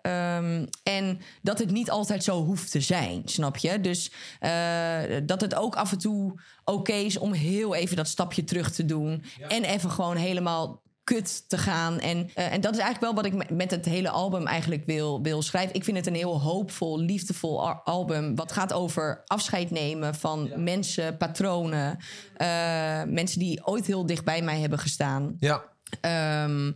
[0.03, 3.81] Eh, ehm, en dat het niet altijd zo hoeft te zijn, snap je?
[3.81, 8.45] Dus eh, dat het ook af en toe oké is om heel even dat stapje
[8.45, 9.25] terug te doen.
[9.49, 12.01] En even gewoon helemaal kut te gaan.
[12.01, 14.87] En, eh, en dat is eigenlijk wel wat ik me- met het hele album eigenlijk
[14.87, 15.75] wil, wil schrijven.
[15.75, 18.35] Ik vind het een heel hoopvol, liefdevol album.
[18.35, 21.99] Wat gaat over afscheid nemen van mensen, patronen.
[22.37, 25.37] eh, mensen die ooit heel dicht bij mij hebben gestaan.
[25.39, 25.63] Ja.
[26.01, 26.73] Ehm,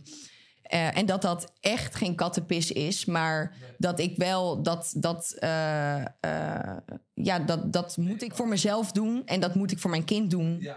[0.69, 6.01] eh, en dat dat echt geen kattenpis is, maar dat ik wel dat dat eh,
[6.19, 6.77] eh,
[7.13, 10.31] ja dat dat moet ik voor mezelf doen en dat moet ik voor mijn kind
[10.31, 10.67] doen.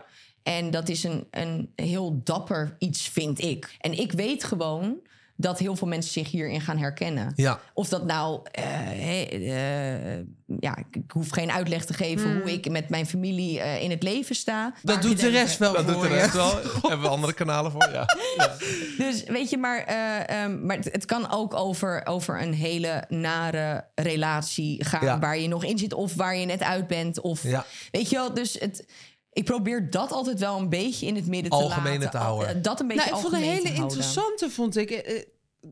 [0.43, 3.77] En dat is een, een heel dapper iets, vind ik.
[3.81, 5.01] En ik weet gewoon
[5.37, 7.33] dat heel veel mensen zich hierin gaan herkennen.
[7.37, 7.61] Ja.
[7.75, 10.25] Of dat nou, eh, eh,
[10.61, 14.03] ja, ik, hoef geen uitleg te geven hoe ik met mijn familie eh, in het
[14.03, 14.62] leven sta.
[14.62, 14.75] Hmm.
[14.83, 16.55] Dat doet de rest wel Dat doet de rest wel.
[16.83, 17.88] Hebben we andere kanalen voor?
[17.92, 18.05] Ja.
[18.37, 18.57] ja.
[19.05, 23.05] Dus weet je, maar, eh, ehm, maar het, het kan ook over, over een hele
[23.09, 25.05] nare relatie gaan.
[25.05, 25.18] Ja.
[25.18, 27.21] Waar je nog in zit of waar je net uit bent.
[27.21, 27.64] Of, Ja.
[27.90, 28.87] Weet je wel, dus het,
[29.33, 32.11] ik probeer dat altijd wel een beetje in het midden te Algemene laten.
[32.11, 32.49] te houden.
[32.55, 34.90] Al- Dat een beetje Nou, ik vond een hele te interessante, vond ik.
[34.90, 35.23] eh, eh,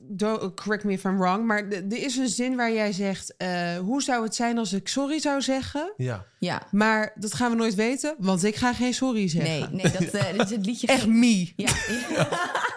[0.08, 3.78] do- correct me if I'm wrong, maar er is een zin waar jij zegt: eh,
[3.78, 5.92] hoe zou het zijn als ik sorry zou zeggen?
[5.96, 6.24] ja.
[6.38, 9.50] Ja, Maar dat gaan we nooit weten, want ik ga geen sorry zeggen.
[9.76, 10.86] nee, nee, dat, eh, dit is het liedje...
[10.96, 11.52] Echt me.
[11.56, 11.68] Ja.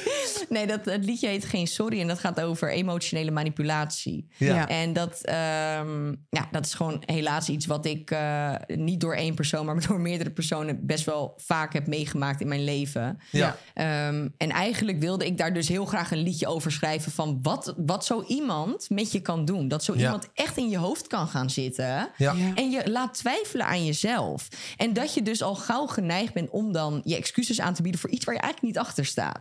[0.48, 4.28] nee, dat, het liedje heet Geen Sorry en dat gaat over emotionele manipulatie.
[4.36, 4.68] Ja.
[4.68, 9.34] En dat, ehm, ja, dat is gewoon helaas iets wat ik eh, niet door één
[9.34, 13.18] persoon, maar door meerdere personen best wel vaak heb meegemaakt in mijn leven.
[13.30, 13.56] Ja.
[13.74, 17.74] Ehm, en eigenlijk wilde ik daar dus heel graag een liedje over schrijven van wat,
[17.76, 19.68] wat zo iemand met je kan doen.
[19.68, 20.00] Dat zo Ja.
[20.00, 22.08] iemand echt in je hoofd kan gaan zitten.
[22.16, 22.34] Ja.
[22.54, 24.48] En je laat twijfelen aan jezelf.
[24.76, 28.00] En dat je dus al gauw geneigd bent om dan je excuses aan te bieden
[28.00, 29.40] voor iets waar je eigenlijk niet achter staat.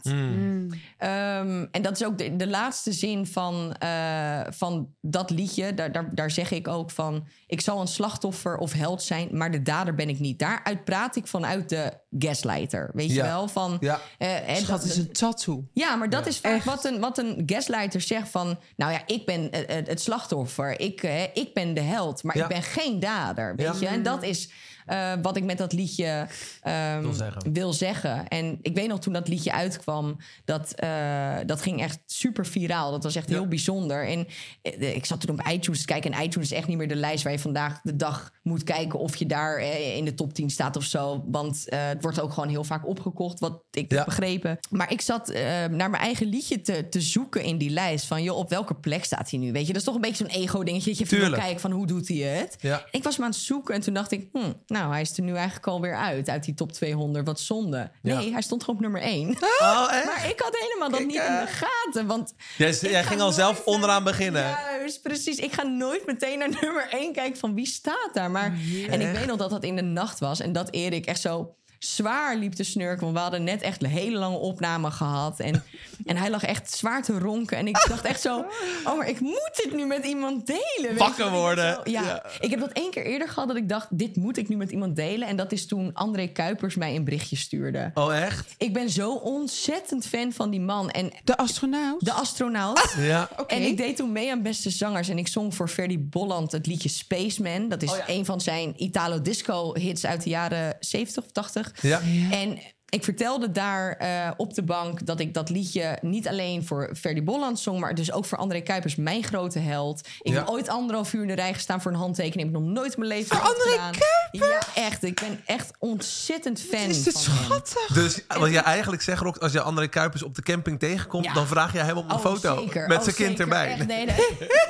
[0.97, 5.73] Ehm, en dat is ook de, de laatste zin van, eh, van dat liedje.
[5.73, 9.51] Daar, daar, daar zeg ik ook van: ik zal een slachtoffer of held zijn, maar
[9.51, 10.39] de dader ben ik niet.
[10.39, 12.89] Daaruit praat ik vanuit de gaslighter.
[12.93, 13.47] Weet je wel?
[13.47, 13.99] Van, Ja.
[14.17, 15.67] eh, en Schat, dat- is een tattoo.
[15.73, 16.65] ja, maar dat is vaak Echt.
[16.65, 18.59] wat een, wat een gaslighter zegt van...
[18.75, 21.01] nou ja, ik ben eh, het slachtoffer, ik,
[21.33, 22.23] ik ben de held...
[22.23, 22.43] maar Ja.
[22.43, 23.73] ik ben geen dader, weet Ja.
[23.79, 23.87] je?
[23.87, 24.51] En dat is
[24.91, 26.27] eh, wat ik met dat liedje
[26.61, 27.53] ehm, Wil zeggen.
[27.53, 28.27] wil zeggen.
[28.27, 30.17] En ik weet nog toen dat liedje uitkwam...
[30.45, 32.91] dat, eh, dat ging echt super viraal.
[32.91, 33.35] Dat was echt Ja.
[33.35, 34.07] heel bijzonder.
[34.07, 34.27] En
[34.61, 36.11] eh, ik zat toen op iTunes te kijken...
[36.13, 38.99] en iTunes is echt niet meer de lijst waar je vandaag de dag moet kijken...
[38.99, 39.59] of je daar
[39.95, 41.23] in de top 10 staat of zo.
[41.27, 43.95] Want het wordt ook gewoon heel vaak opgekocht, wat ik Ja.
[43.97, 44.59] heb begrepen.
[44.69, 45.27] Maar ik zat
[45.71, 48.05] naar mijn eigen liedje te, te zoeken in die lijst.
[48.05, 49.51] Van, joh, op welke plek staat hij nu?
[49.51, 50.89] Weet je, dat is toch een beetje zo'n ego-dingetje.
[50.95, 52.55] Dat je even kijken van, hoe doet hij het?
[52.59, 52.85] Ja.
[52.91, 54.27] Ik was maar aan het zoeken en toen dacht ik...
[54.33, 57.25] Hm, nou, hij is er nu eigenlijk alweer uit, uit die top 200.
[57.25, 57.91] Wat zonde.
[58.01, 58.31] Nee, Ja.
[58.31, 59.29] hij stond gewoon op nummer 1.
[59.59, 60.05] Oh, echt?
[60.05, 62.07] Maar ik had helemaal dat Kijk, niet in de gaten.
[62.07, 64.41] Want Jij, ging al zelf onderaan beginnen.
[64.41, 65.37] Juist, precies.
[65.37, 68.31] Ik ga nooit meteen naar nummer 1 kijken van wie staat daar.
[68.31, 68.53] Maar,
[68.89, 70.39] en ik weet nog dat dat in de nacht was.
[70.39, 73.01] En dat Erik echt zo zwaar liep te snurken.
[73.01, 75.39] Want we hadden net echt een hele lange opname gehad.
[75.39, 75.63] En,
[76.05, 77.57] en hij lag echt zwaar te ronken.
[77.57, 78.45] En ik dacht echt zo...
[78.85, 80.97] Oh, maar ik moet dit nu met iemand delen.
[80.97, 81.73] Wakker worden.
[81.73, 82.01] zo- ja.
[82.03, 82.23] Ja.
[82.39, 83.87] ik heb dat één keer eerder gehad dat ik dacht...
[83.89, 85.27] dit moet ik nu met iemand delen.
[85.27, 87.91] En dat is toen André Kuipers mij een berichtje stuurde.
[87.93, 88.53] Oh, echt?
[88.57, 90.89] Ik ben zo ontzettend fan van die man.
[90.89, 92.05] En De astronaut.
[92.05, 92.79] de astronaut...
[93.01, 93.29] Ja.
[93.37, 93.53] Oké.
[93.53, 95.09] En ik deed toen mee aan Beste Zangers.
[95.09, 97.69] En ik zong voor Ferdy Bolland het liedje Spaceman.
[97.69, 98.03] Dat is Oh ja.
[98.07, 101.70] een van zijn Italo-disco-hits uit de jaren 70 of 80.
[101.81, 102.01] Ja.
[102.31, 106.89] En ik vertelde daar eh, op de bank dat ik dat liedje niet alleen voor
[106.95, 107.79] Ferdy Bolland zong...
[107.79, 110.07] maar dus ook voor André Kuipers, mijn grote held.
[110.21, 110.37] Ik Ja.
[110.37, 112.49] heb ooit anderhalf uur in de rij gestaan voor een handtekening.
[112.51, 113.93] Heb ik nog nooit in mijn leven Voor André gedaan.
[114.31, 115.03] Ja, echt.
[115.03, 117.43] Ik ben echt ontzettend fan is dit van hem.
[117.43, 117.87] schattig.
[117.93, 121.33] Dus wat jij eigenlijk zegt, Rox, als je André Kuipers op de camping tegenkomt, Ja.
[121.33, 122.87] dan vraag je hem om een Oh, foto zeker.
[122.87, 123.43] met Oh, zijn kind zeker.
[123.43, 123.67] erbij.
[123.73, 124.15] Echt, nee, nee.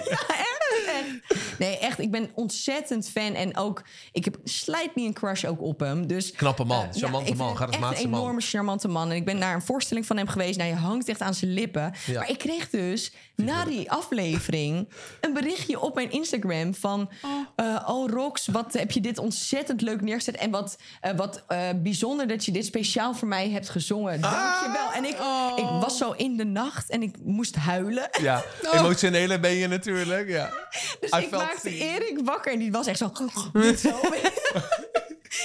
[0.09, 1.59] ja, echt, echt.
[1.59, 1.99] Nee, echt.
[1.99, 3.33] Ik ben ontzettend fan.
[3.33, 6.07] En ook, ik heb slijt me een crush ook op hem.
[6.07, 7.93] Dus, Knappe man, eh, charmante man, echt een man.
[7.93, 9.09] enorme charmante man.
[9.09, 10.57] En ik ben naar een voorstelling van hem geweest.
[10.57, 11.93] Nou, je hangt echt aan zijn lippen.
[12.05, 12.19] Ja.
[12.19, 14.89] Maar ik kreeg dus na die aflevering
[15.21, 17.09] een berichtje op mijn Instagram van...
[17.55, 20.35] Oh, oh Rox, wat heb je dit ontzettend leuk neergezet.
[20.35, 24.21] En wat, eh, wat eh, bijzonder dat je dit speciaal voor mij hebt gezongen.
[24.21, 24.91] Dank je wel.
[24.91, 25.53] En ik, Oh.
[25.57, 28.09] ik was zo in de nacht en ik moest huilen.
[28.21, 30.29] Ja, emotionele ben je natuurlijk.
[30.29, 30.60] Ja.
[30.99, 31.79] Dus I ik maakte seen.
[31.81, 33.11] Erik wakker en die was echt zo...
[33.53, 33.99] Niet zo.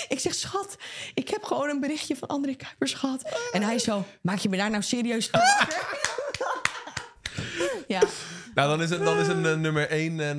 [0.08, 0.76] Ik zeg, schat,
[1.14, 3.22] ik heb gewoon een berichtje van André Kuipers gehad.
[3.52, 5.30] En hij zo, maak je me daar nou serieus
[7.86, 8.02] ja.
[8.54, 10.36] Nou, dan is, het, dan is een eh, nummer 1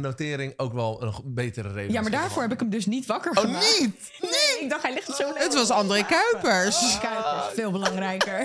[0.00, 1.92] notering ook wel een betere reden.
[1.92, 3.80] ja, maar daarvoor heb ik hem dus niet wakker Oh, gemaakt.
[3.80, 4.10] niet?
[4.20, 6.98] Nee, ik dacht, hij ligt zo Het was André Kuipers.
[6.98, 8.44] Kuipers, veel belangrijker.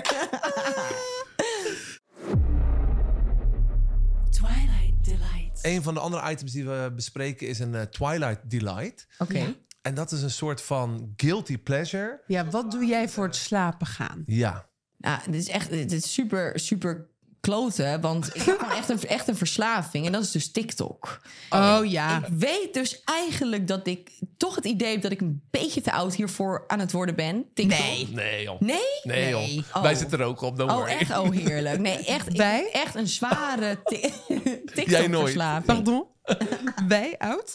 [4.30, 5.45] Twilight Delight.
[5.62, 9.06] Een van de andere items die we bespreken is een eh, Twilight Delight.
[9.18, 9.54] Oké.
[9.82, 12.22] En dat is een soort van guilty pleasure.
[12.26, 14.22] Ja, wat doe jij voor het slapen gaan?
[14.24, 14.68] Ja.
[14.96, 17.08] Nou, dit is echt dit is super, super
[17.46, 18.00] kloten.
[18.00, 20.06] Want ik heb gewoon echt een, echt een verslaving.
[20.06, 21.20] En dat is dus TikTok.
[21.50, 22.16] Oh ja.
[22.18, 25.92] Ik weet dus eigenlijk dat ik toch het idee heb dat ik een beetje te
[25.92, 27.44] oud hiervoor aan het worden ben.
[27.54, 27.78] TikTok.
[27.78, 28.08] Nee.
[28.12, 28.60] Nee, joh.
[28.60, 28.78] Nee?
[29.02, 29.40] Nee, joh.
[29.40, 29.64] Nee.
[29.74, 29.82] Oh.
[29.82, 30.92] Wij zitten er ook op, don't Oh, worry.
[30.92, 31.18] echt?
[31.18, 31.78] Oh, heerlijk.
[31.78, 32.28] Nee, echt.
[32.30, 32.56] ik Wij?
[32.72, 34.64] heb echt een zware ti- Jij nooit.
[34.74, 35.64] TikTok-verslaving.
[35.64, 36.04] Pardon?
[36.88, 37.54] Wij oud?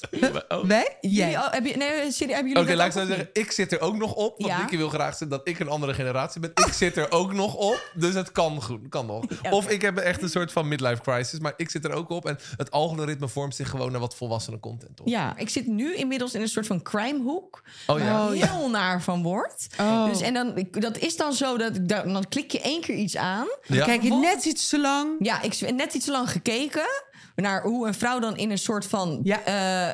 [0.50, 0.64] Oh.
[0.66, 0.98] Wij?
[1.02, 1.38] Jullie, Jij.
[1.38, 3.30] al- heb je, nee, serieus, hebben jullie Oké, dat laat ik ook zo of zeggen.
[3.34, 4.38] Ik zit er ook nog op.
[4.38, 4.58] Want Ja.
[4.60, 6.52] Nicky wil graag zeggen dat ik een andere generatie ben.
[6.66, 7.92] Ik zit er ook nog op.
[7.94, 8.80] Dus het kan goed.
[8.90, 9.24] Kan nog.
[9.50, 11.40] Of ik heb echt een soort van midlife crisis.
[11.40, 12.26] Maar ik zit er ook op.
[12.26, 15.08] En het algoritme vormt zich gewoon naar wat volwassene content op.
[15.08, 17.62] Ja, ik zit nu inmiddels in een soort van crimehoek.
[17.88, 18.06] Oh ja.
[18.26, 19.68] Waar ik heel naar van word.
[19.80, 20.06] Oh.
[20.06, 22.82] Dus, en dan, ik- dat is dan zo dat ik daar- dan klik je één
[22.82, 23.48] keer iets aan.
[23.68, 23.86] Ja.
[23.86, 25.10] Kijk je net iets te lang?
[25.20, 26.86] Ja, ik heb net iets te lang gekeken
[27.36, 29.40] naar hoe een vrouw dan in een soort van Ja.
[29.46, 29.94] ja,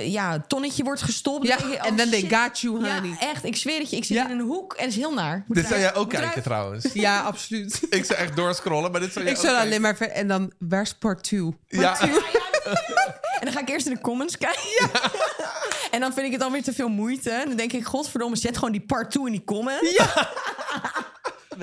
[0.00, 1.46] ja tonnetje wordt gestopt.
[1.46, 2.34] Ja, Dan denk je, en oh, dan they shit.
[2.34, 3.16] got you, Ja, honey.
[3.20, 3.44] echt.
[3.44, 3.96] Ik zweer het je.
[3.96, 4.24] Ik zit Ja.
[4.30, 5.44] in een hoek en het is heel naar.
[5.46, 6.44] Moet Dit zou jij ook kijken eruit.
[6.44, 6.84] trouwens.
[7.06, 7.80] Ja, absoluut.
[7.90, 9.70] Ik zou echt doorscrollen, maar dit zou jij Ik ook zou kijken.
[9.72, 9.96] alleen maar...
[9.96, 11.54] ver- En dan, where's part two?
[11.66, 12.00] Ja.
[12.00, 14.90] En dan ga ik eerst in de comments kijken.
[15.90, 17.30] en dan vind ik het alweer te veel moeite.
[17.30, 19.96] En dan denk ik, godverdomme, zet gewoon die part 2 in die comments.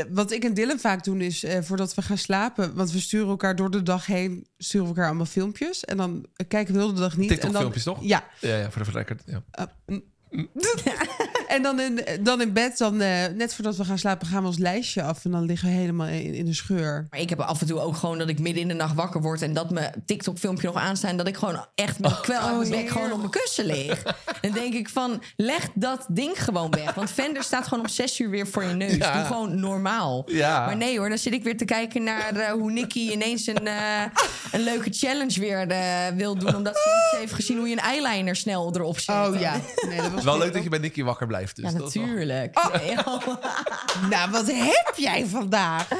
[0.09, 2.75] Wat ik en Dylan vaak doen is, eh, voordat we gaan slapen...
[2.75, 4.47] want we sturen elkaar door de dag heen...
[4.57, 5.85] sturen we elkaar allemaal filmpjes.
[5.85, 7.29] En dan eh, kijken we heel de dag niet.
[7.31, 8.03] en dan, TikTok-filmpjes, toch?
[8.03, 8.23] Ja.
[8.39, 9.23] Ja, ja, voor de record.
[9.25, 9.43] Ja.
[9.59, 10.03] Uh, mm.
[11.47, 14.47] en dan in, dan in bed, dan, eh, net voordat we gaan slapen, gaan we
[14.47, 15.25] ons lijstje af.
[15.25, 17.07] En dan liggen we helemaal in, in de scheur.
[17.09, 19.21] Maar ik heb af en toe ook gewoon dat ik midden in de nacht wakker
[19.21, 19.41] word...
[19.41, 21.11] en dat mijn TikTok-filmpje nog aanstaat...
[21.11, 23.65] en dat ik gewoon echt met een kwel uit mijn bek gewoon op mijn kussen
[23.65, 24.03] lig.
[24.41, 26.93] dan denk ik van, leg dat ding gewoon weg.
[26.93, 28.95] Want Vender staat gewoon om zes uur weer voor je neus.
[28.95, 29.13] Ja.
[29.13, 30.23] Doe gewoon normaal.
[30.25, 30.65] Ja.
[30.65, 33.67] Maar nee hoor, dan zit ik weer te kijken naar eh, hoe Nicky ineens een,
[33.67, 34.03] eh,
[34.51, 35.67] een leuke challenge weer
[36.15, 36.55] wil doen...
[36.55, 39.15] omdat ze heeft gezien hoe je een eyeliner snel erop zet.
[39.15, 39.59] Oh ja.
[39.87, 41.55] Nee, dat was Wel leuk dat je bij Nicky wakker blijft.
[41.55, 42.71] Dus Ja, dat is wel- natuurlijk.
[42.81, 43.27] Nee, oh.
[44.09, 45.91] Nou, wat heb jij vandaag?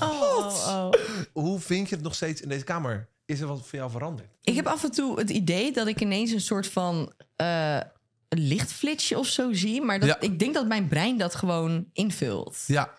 [0.00, 0.90] Oh, oh, oh.
[1.32, 3.08] Hoe vind je het nog steeds in deze kamer?
[3.24, 4.28] Is er wat voor jou veranderd?
[4.42, 7.76] Ik heb af en toe het idee dat ik ineens een soort van eh,
[8.28, 9.82] een lichtflitsje of zo zie.
[9.82, 10.20] Maar dat, Ja.
[10.20, 12.64] ik denk dat mijn brein dat gewoon invult.
[12.66, 12.94] Ja.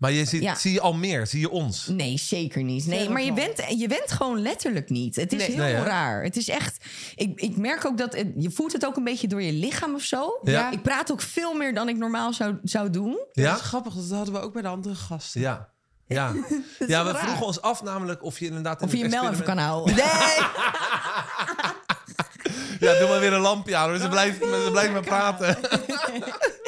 [0.00, 0.54] Maar je ziet, Ja.
[0.54, 1.26] zie je al meer?
[1.26, 1.86] Zie je ons?
[1.86, 2.86] Nee, zeker niet.
[2.86, 5.16] Nee, maar je bent, je bent gewoon letterlijk niet.
[5.16, 5.50] Het is Nee.
[5.56, 6.22] heel Nee, raar.
[6.22, 6.84] Het is echt.
[7.14, 8.16] Ik, ik merk ook dat.
[8.16, 10.38] Het, je voelt het ook een beetje door je lichaam of zo.
[10.42, 10.70] Ja.
[10.70, 13.10] Ik praat ook veel meer dan ik normaal zou, zou doen.
[13.12, 13.54] Dat Ja?
[13.54, 15.40] is grappig, dat hadden we ook bij de andere gasten.
[15.40, 15.68] Ja.
[16.06, 16.32] Ja,
[16.86, 17.22] ja we raar.
[17.22, 18.80] vroegen ons af namelijk of je inderdaad...
[18.80, 19.94] in Of je je even kan houden.
[22.80, 23.98] Ja, doe maar weer een lampje aan.
[23.98, 25.56] Ze blijven, ze blijven maar praten.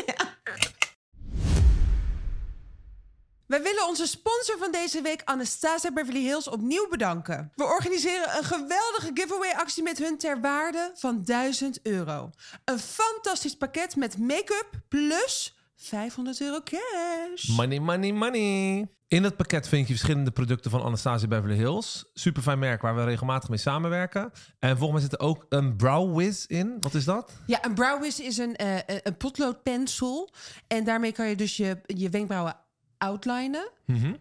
[3.52, 7.52] Wij willen onze sponsor van deze week, Anastasia Beverly Hills, opnieuw bedanken.
[7.54, 12.30] We organiseren een geweldige giveaway-actie met hun ter waarde van 1000 euro.
[12.64, 17.46] Een fantastisch pakket met make-up plus 500 euro cash.
[17.56, 18.88] Money, money, money.
[19.08, 22.10] In het pakket vind je verschillende producten van Anastasia Beverly Hills.
[22.14, 24.32] Super fijn merk waar we regelmatig mee samenwerken.
[24.58, 26.76] En volgens mij zit er ook een Brow Wiz in.
[26.80, 27.32] Wat is dat?
[27.46, 30.30] Ja, een brow wiz is een, eh, een- een potloodpencil.
[30.66, 32.56] En daarmee kan je dus je, je wenkbrauwen
[33.02, 33.70] outlinen,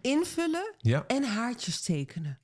[0.00, 1.04] invullen Ja.
[1.06, 2.38] en haartjes tekenen.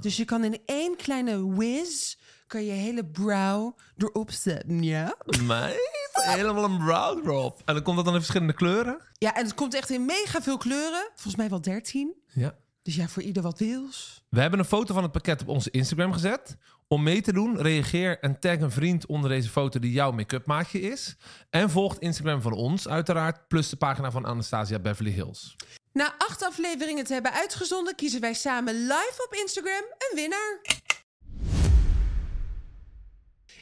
[0.00, 2.14] Dus je kan in één kleine whiz
[2.46, 5.16] kan je hele brow erop zetten, ja?
[5.42, 5.76] Meid,
[6.12, 7.62] helemaal een brow drop.
[7.64, 9.00] En dan komt dat dan in verschillende kleuren?
[9.12, 11.08] Ja, en het komt echt in mega veel kleuren.
[11.14, 12.14] Volgens mij wel 13.
[12.32, 12.56] Ja.
[12.86, 14.22] Dus ja, voor ieder wat wils.
[14.28, 16.56] We hebben een foto van het pakket op onze Instagram gezet.
[16.88, 20.46] Om mee te doen, reageer en tag een vriend onder deze foto die jouw make-up
[20.46, 21.16] maatje is.
[21.50, 25.56] En volg Instagram van ons uiteraard, plus de pagina van Anastasia Beverly Hills.
[25.92, 30.60] Na acht afleveringen te hebben uitgezonden, kiezen wij samen live op Instagram een winnaar.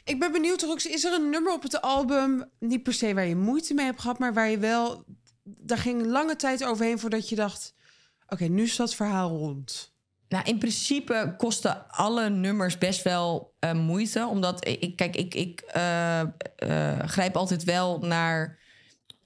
[0.03, 3.27] Ik ben benieuwd, Rox, is er een nummer op het album, niet per se waar
[3.27, 5.03] je moeite mee hebt gehad, maar waar je wel,
[5.43, 7.74] daar ging lange tijd overheen voordat je dacht,
[8.29, 9.93] oké, nu is dat verhaal rond.
[10.29, 14.27] Nou, in principe kosten alle nummers best wel eh, moeite.
[14.27, 16.27] Omdat, ik, kijk, ik, ik eh, eh,
[16.99, 18.59] grijp altijd wel naar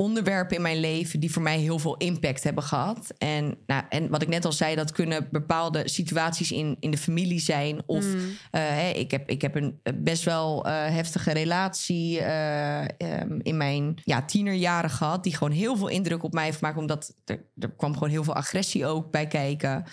[0.02, 3.14] onderwerpen in mijn leven die voor mij heel veel impact hebben gehad.
[3.18, 6.98] En, nou, en wat ik net al zei, dat kunnen bepaalde situaties in, in de
[6.98, 7.82] familie zijn.
[7.86, 8.18] Of eh,
[8.52, 13.58] hè, ik, heb, ik heb een eh, best wel eh, heftige relatie eh, ehm, in
[13.58, 15.24] mijn ja, tienerjaren gehad.
[15.24, 16.78] Die gewoon heel veel indruk op mij heeft gemaakt.
[16.78, 19.84] Omdat er, er kwam gewoon heel veel agressie ook bij kijken.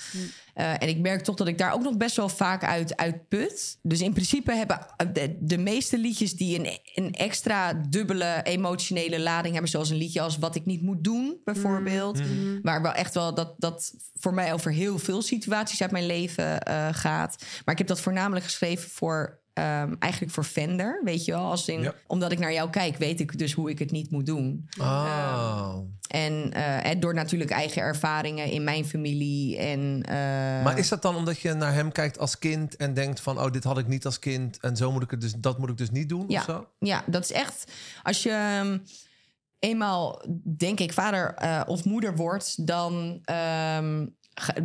[0.57, 3.29] Eh, en ik merk toch dat ik daar ook nog best wel vaak uit, uit
[3.29, 3.79] put.
[3.83, 9.53] Dus in principe hebben de, de meeste liedjes die een, een extra dubbele emotionele lading
[9.53, 9.71] hebben.
[9.71, 12.21] Zoals een liedje als Wat ik niet moet doen, bijvoorbeeld.
[12.62, 16.61] Waar wel echt wel dat, dat voor mij over heel veel situaties uit mijn leven
[16.62, 17.37] eh, gaat.
[17.64, 19.45] Maar ik heb dat voornamelijk geschreven voor.
[19.57, 21.45] Ehm, eigenlijk voor Fender, weet je wel.
[21.51, 21.95] Als in, Ja.
[22.07, 24.69] Omdat ik naar jou kijk, weet ik dus hoe ik het niet moet doen.
[24.79, 25.77] Ah.
[26.09, 29.59] En eh, door natuurlijk eigen ervaringen in mijn familie.
[29.59, 30.14] En, eh,
[30.64, 33.51] Maar is dat dan omdat je naar hem kijkt als kind en denkt van, oh,
[33.51, 35.77] dit had ik niet als kind en zo moet ik het dus, dat moet ik
[35.77, 36.38] dus niet doen Ja.
[36.38, 36.66] of zo?
[36.79, 37.73] Ja, dat is echt.
[38.03, 38.79] Als je ehm,
[39.59, 40.23] eenmaal,
[40.57, 44.07] denk ik, vader eh, of moeder wordt, dan ehm,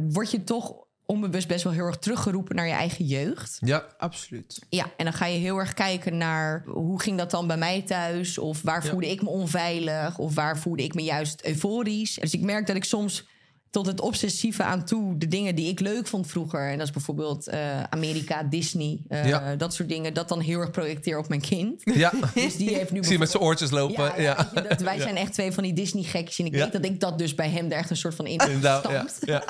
[0.10, 0.74] word je toch
[1.12, 3.58] onbewust best wel heel erg teruggeroepen naar je eigen jeugd.
[3.60, 4.60] Ja, Absoluut.
[4.70, 7.82] Ja, en dan ga je heel erg kijken naar hoe ging dat dan bij mij
[7.82, 8.38] thuis?
[8.38, 8.90] Of waar Ja.
[8.90, 10.18] voelde ik me onveilig?
[10.18, 12.16] Of waar voelde ik me juist euforisch?
[12.16, 13.30] Dus ik merk dat ik soms
[13.70, 16.70] tot het obsessieve aan toe de dingen die ik leuk vond vroeger.
[16.72, 19.56] En dat is bijvoorbeeld eh, Amerika, Disney, eh, Ja.
[19.56, 20.14] dat soort dingen.
[20.14, 21.82] Dat dan heel erg projecteer op mijn kind.
[21.84, 22.12] ja.
[22.34, 24.04] Dus die heeft nu zie je met zijn oortjes lopen.
[24.04, 26.40] ja, Ja, ja, weet je, dat, wij zijn echt twee van die Disney-gekjes.
[26.40, 26.64] En ik Ja.
[26.64, 28.90] weet dat ik dat dus bij hem er echt een soort van in Inderdaad, ja,
[29.08, 29.18] stampt.
[29.26, 29.44] ja.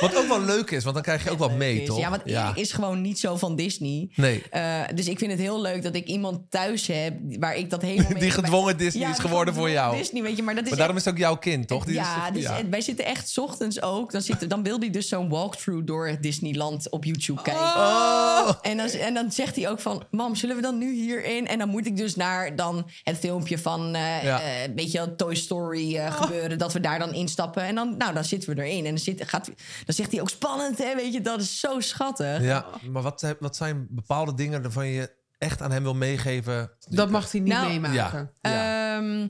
[0.00, 1.98] Wat ook wel leuk is, want dan krijg je ook wat mee, toch?
[1.98, 4.08] Ja, want Erik is gewoon niet zo van Disney.
[4.16, 4.42] Nee.
[4.50, 7.82] Eh, dus ik vind het heel leuk dat ik iemand thuis heb waar ik dat
[7.82, 8.20] helemaal mee...
[8.20, 9.96] Die gedwongen Disney Ja, is geworden voor jou.
[9.96, 11.84] Disney, weet je, maar dat is Maar daarom echt- is het ook jouw kind, toch?
[11.84, 14.12] Die ja, is, dus eh, wij zitten echt 's ochtends ook.
[14.12, 17.62] Dan, zit, dan wil hij dus zo'n walkthrough door Disneyland op YouTube kijken.
[17.62, 18.50] Oh.
[18.62, 20.02] En, dan, en dan zegt hij ook van...
[20.10, 21.46] Mam, zullen we dan nu hierin?
[21.48, 23.94] En dan moet ik dus naar dan het filmpje van...
[23.94, 24.40] eh Ja.
[24.40, 26.58] eh, weet je wel, Toy Story eh, gebeuren.
[26.58, 27.62] Dat we daar dan instappen.
[27.62, 28.78] En dan, nou, dan zitten we erin.
[28.84, 29.50] En dan, zit, gaat,
[29.84, 30.94] dan zegt hij ook spannend, hè?
[30.94, 32.40] Weet je, dat is zo schattig.
[32.42, 36.70] Ja, maar wat, zijn- wat zijn bepaalde dingen waarvan je echt aan hem wil meegeven?
[36.88, 38.30] Dat mag hij niet Nou, meemaken.
[38.40, 38.96] Ja, ja.
[38.96, 39.28] Ehm,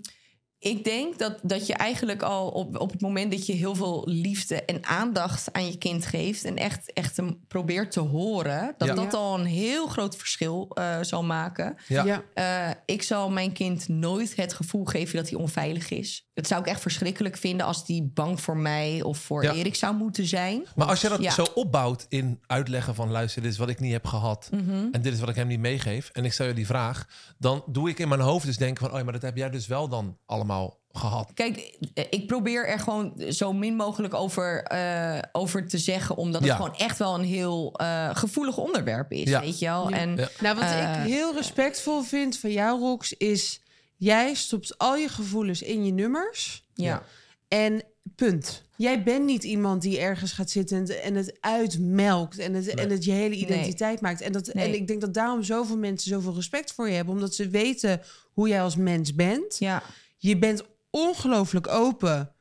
[0.59, 4.03] ik denk dat, dat je eigenlijk al op, op het moment dat je heel veel
[4.09, 8.88] liefde en aandacht aan je kind geeft en echt, echt hem probeert te horen, dat
[8.88, 8.95] Ja.
[8.95, 11.77] dat al een heel groot verschil eh, zal maken.
[11.88, 12.05] ja.
[12.05, 12.23] ja.
[12.35, 16.31] Eh, ik zal mijn kind nooit het gevoel geven dat hij onveilig is.
[16.35, 19.53] Dat zou ik echt verschrikkelijk vinden als hij bang voor mij of voor Ja.
[19.53, 20.66] Erik zou moeten zijn.
[20.77, 21.31] Maar als je dat Ja.
[21.31, 23.11] zo opbouwt in uitleggen van...
[23.11, 24.49] luister, dit is wat ik niet heb gehad...
[24.53, 24.87] Mhm.
[24.92, 26.11] en dit is wat ik hem niet meegeef...
[26.12, 27.07] en ik stel je die vraag...
[27.38, 28.92] dan doe ik in mijn hoofd dus denken van...
[28.92, 31.31] oh ja, maar dat heb jij dus wel dan allemaal gehad.
[31.35, 36.40] Kijk, eh, ik probeer er gewoon zo min mogelijk over, eh, over te zeggen, omdat
[36.40, 36.57] het Ja.
[36.57, 39.40] gewoon echt wel een heel eh, gevoelig onderwerp is, Ja.
[39.40, 39.90] weet je wel.
[39.90, 39.97] Ja.
[39.97, 40.29] En Ja.
[40.40, 43.61] Nou, wat ik heel respectvol vind van jou, Rox, is...
[44.03, 47.03] jij stopt al je gevoelens in je nummers ja,
[47.49, 47.83] en
[48.15, 48.62] punt.
[48.77, 52.38] Jij bent niet iemand die ergens gaat zitten en, het uitmelkt...
[52.38, 54.21] En het, en het je hele identiteit maakt.
[54.21, 54.65] En, dat, Nee.
[54.65, 57.15] en ik denk dat daarom zoveel mensen zoveel respect voor je hebben...
[57.15, 58.01] omdat ze weten
[58.33, 59.59] hoe jij als mens bent.
[59.59, 59.83] ja,
[60.17, 62.35] Je bent ongelooflijk open,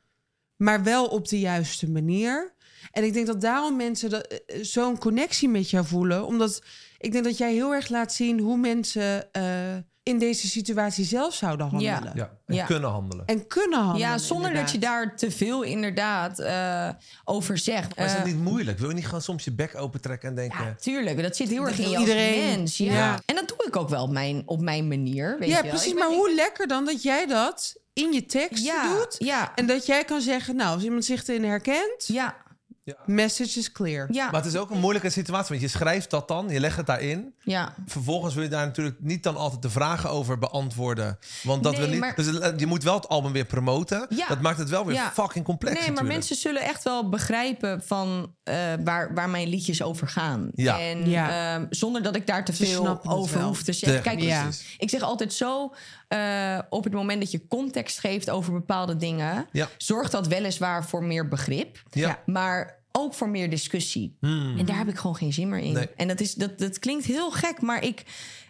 [0.56, 2.54] maar wel op de juiste manier.
[2.92, 6.26] En ik denk dat daarom mensen dat- eh, zo'n connectie met jou voelen.
[6.26, 6.62] Omdat
[6.98, 11.34] ik denk dat jij heel erg laat zien hoe mensen eh, in deze situatie zelf
[11.34, 12.12] zouden handelen.
[12.16, 12.66] Ja, en Ja.
[12.66, 13.26] kunnen handelen.
[13.26, 14.08] En kunnen handelen.
[14.08, 16.90] ja, zonder dat je daar te veel inderdaad eh,
[17.24, 17.96] over zegt.
[17.96, 18.80] Maar is dat Eh, niet moeilijk?
[18.80, 20.66] Wil je niet gewoon soms je bek opentrekken en denken...
[20.66, 21.22] ja, tuurlijk.
[21.22, 22.50] Dat zit heel erg in je als iedereen.
[22.58, 22.78] mens.
[22.78, 22.94] Ja.
[22.94, 23.22] Ja.
[23.26, 25.36] En dat doe ik ook wel op mijn, op mijn manier.
[25.40, 25.72] Weet Ja, je wel.
[25.72, 25.90] precies.
[25.94, 29.16] Ben- Maar ik- hoe lekker dan dat jij dat in je tekst ja, doet.
[29.18, 32.36] Ja, En dat jij kan zeggen, nou, als iemand zich erin herkent, ja,
[33.06, 34.08] message is clear.
[34.14, 36.78] ja, Maar het is ook een moeilijke situatie, want je schrijft dat dan, je legt
[36.78, 37.34] het daarin.
[37.44, 37.74] ja.
[37.86, 41.18] Vervolgens wil je daar natuurlijk niet dan altijd de vragen over beantwoorden.
[41.44, 42.00] Want dat Nee, wil niet.
[42.00, 44.06] maar- Dus je moet wel het album weer promoten.
[44.10, 44.28] Ja.
[44.28, 45.12] Dat maakt het wel weer Ja.
[45.12, 45.74] fucking complex.
[45.74, 46.18] Nee, maar natuurlijk.
[46.18, 50.50] mensen zullen echt wel begrijpen van eh, waar, waar mijn liedjes over gaan.
[50.56, 50.80] Ja.
[50.80, 51.56] En Ja.
[51.56, 53.98] ehm, zonder dat ik daar te veel over hoef te zeggen.
[53.98, 54.48] Ja, Kijk, Ja.
[54.78, 55.74] ik zeg altijd zo:
[56.12, 59.70] eh, op het moment dat je context geeft over bepaalde dingen, Ja.
[59.78, 62.20] zorgt dat weliswaar voor meer begrip, Ja.
[62.26, 64.18] maar ook voor meer discussie.
[64.22, 65.66] En daar heb ik gewoon geen zin meer in.
[65.66, 65.74] Hmm.
[65.74, 65.90] Nee.
[65.96, 68.04] En dat, is, dat, dat klinkt heel gek, maar ik,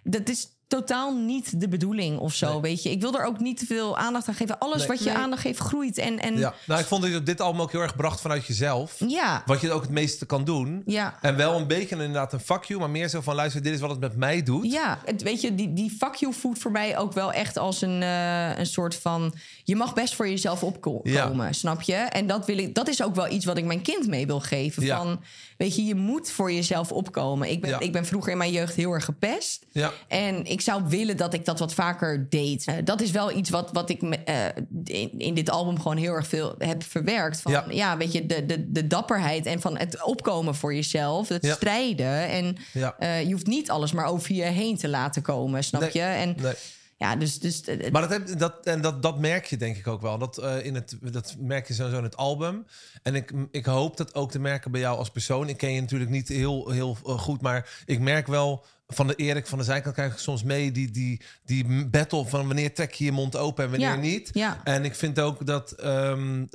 [0.03, 2.51] dat is totaal niet de bedoeling of zo.
[2.51, 2.61] Nee.
[2.61, 4.59] Weet je, ik wil er ook niet te veel aandacht aan geven.
[4.59, 4.87] Alles Nee.
[4.87, 5.17] wat je Nee.
[5.17, 5.97] aandacht geeft, groeit.
[5.97, 6.53] En, en Ja.
[6.65, 8.95] Nou, ik vond dat je dit album ook heel erg bracht vanuit jezelf.
[9.07, 10.81] ja, Wat je ook het meeste kan doen.
[10.85, 11.17] ja.
[11.21, 13.79] En wel een beetje inderdaad een fuck you, maar meer zo van luister, dit is
[13.79, 14.71] wat het met mij doet.
[14.71, 17.81] Ja, het, weet je, die, die fuck you voelt voor mij ook wel echt als
[17.81, 19.33] een, eh, een soort van...
[19.63, 21.51] Je mag best voor jezelf opkomen, Ja.
[21.51, 21.93] snap je?
[21.93, 24.39] En dat, wil ik, dat is ook wel iets wat ik mijn kind mee wil
[24.39, 24.83] geven.
[24.83, 24.97] Ja.
[24.97, 25.21] Van,
[25.57, 27.49] weet je, je moet voor jezelf opkomen.
[27.51, 27.79] Ik ben, Ja.
[27.79, 29.65] ik ben vroeger in mijn jeugd heel erg gepest.
[29.71, 29.91] Ja.
[30.07, 32.65] En ik ik zou willen dat ik dat wat vaker deed.
[32.65, 34.45] Eh, dat is wel iets wat, wat ik me- eh,
[34.83, 37.41] in, in dit album gewoon heel erg veel heb verwerkt.
[37.41, 37.65] Van, ja.
[37.69, 37.97] Ja.
[37.97, 41.27] weet je, de, de, de dapperheid en van het opkomen voor jezelf.
[41.27, 41.53] Het Ja.
[41.53, 42.27] strijden.
[42.29, 42.95] En Ja.
[42.99, 46.01] eh, je hoeft niet alles maar over je heen te laten komen, snap Nee, je?
[46.01, 46.53] En Nee.
[46.97, 47.39] ja, dus...
[47.39, 47.61] dus
[47.91, 50.17] Maar dat, dat, en dat, dat merk je denk ik ook wel.
[50.17, 52.65] Dat, eh, in het, dat merk je sowieso in het album.
[53.03, 55.49] En ik, ik hoop dat ook te merken bij jou als persoon.
[55.49, 58.65] Ik ken je natuurlijk niet heel, heel goed, maar ik merk wel...
[58.93, 62.47] Van de Erik van de zijkant krijg ik soms mee die, die, die battle van
[62.47, 64.29] wanneer trek je je mond open en wanneer Ja, niet.
[64.33, 64.61] ja.
[64.63, 66.45] En ik vind ook dat, ehm,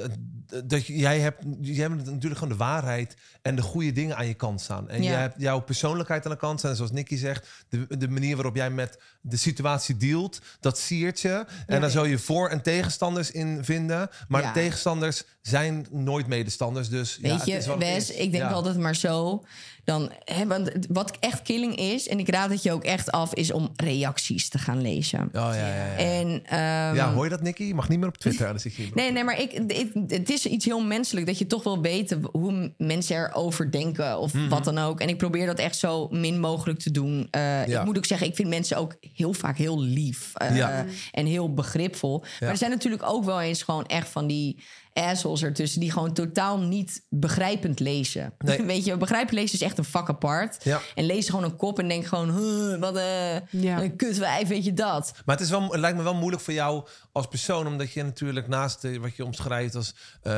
[0.65, 4.35] dat jij hebt, jij hebt natuurlijk gewoon de waarheid en de goede dingen aan je
[4.35, 4.89] kant staan.
[4.89, 5.11] En Ja.
[5.11, 6.71] jij hebt jouw persoonlijkheid aan de kant staan.
[6.71, 11.21] En zoals Nicky zegt, de, de manier waarop jij met de situatie dealt, dat siert
[11.21, 11.47] je.
[11.67, 14.09] En daar zou je voor- en tegenstanders in vinden.
[14.29, 16.89] Maar de tegenstanders zijn nooit medestanders.
[16.89, 19.45] Dus ja, Weet het is je, Wes, ik denk altijd maar zo.
[19.85, 23.35] Dan, hè, want wat echt killing is, en ik raad het je ook echt af,
[23.35, 25.21] is om reacties te gaan lezen.
[25.21, 25.97] Oh, ja, ja, ja.
[25.97, 27.63] En, ehm, ja, hoor je dat, Nicky?
[27.65, 28.47] Je mag niet meer op Twitter.
[28.47, 31.47] Dan zit je Nee, nee, maar ik, ik- het is iets heel menselijk dat je
[31.47, 34.49] toch wil weten hoe mensen erover denken of Mhm.
[34.49, 35.01] wat dan ook.
[35.01, 37.29] En ik probeer dat echt zo min mogelijk te doen.
[37.31, 37.79] Eh, Ja.
[37.81, 40.85] Ik moet ook zeggen, ik vind mensen ook heel vaak heel lief eh, Ja.
[41.13, 42.25] en heel begripvol.
[42.41, 44.63] Maar er zijn natuurlijk ook wel eens gewoon echt van die
[44.97, 48.33] assholes ertussen die gewoon totaal niet begrijpend lezen.
[48.45, 48.63] Nee.
[48.63, 50.65] Weet je, begrijpend lezen is echt een vak apart.
[50.65, 50.81] Ja.
[50.95, 53.75] En lees gewoon een kop en denk gewoon, huh, wat een, Ja.
[53.75, 55.13] wat een kutwijf, weet je dat.
[55.25, 56.87] Maar het, is wel, het lijkt me wel moeilijk voor jou
[57.17, 60.33] als persoon, omdat je natuurlijk naast wat je omschrijft als eh,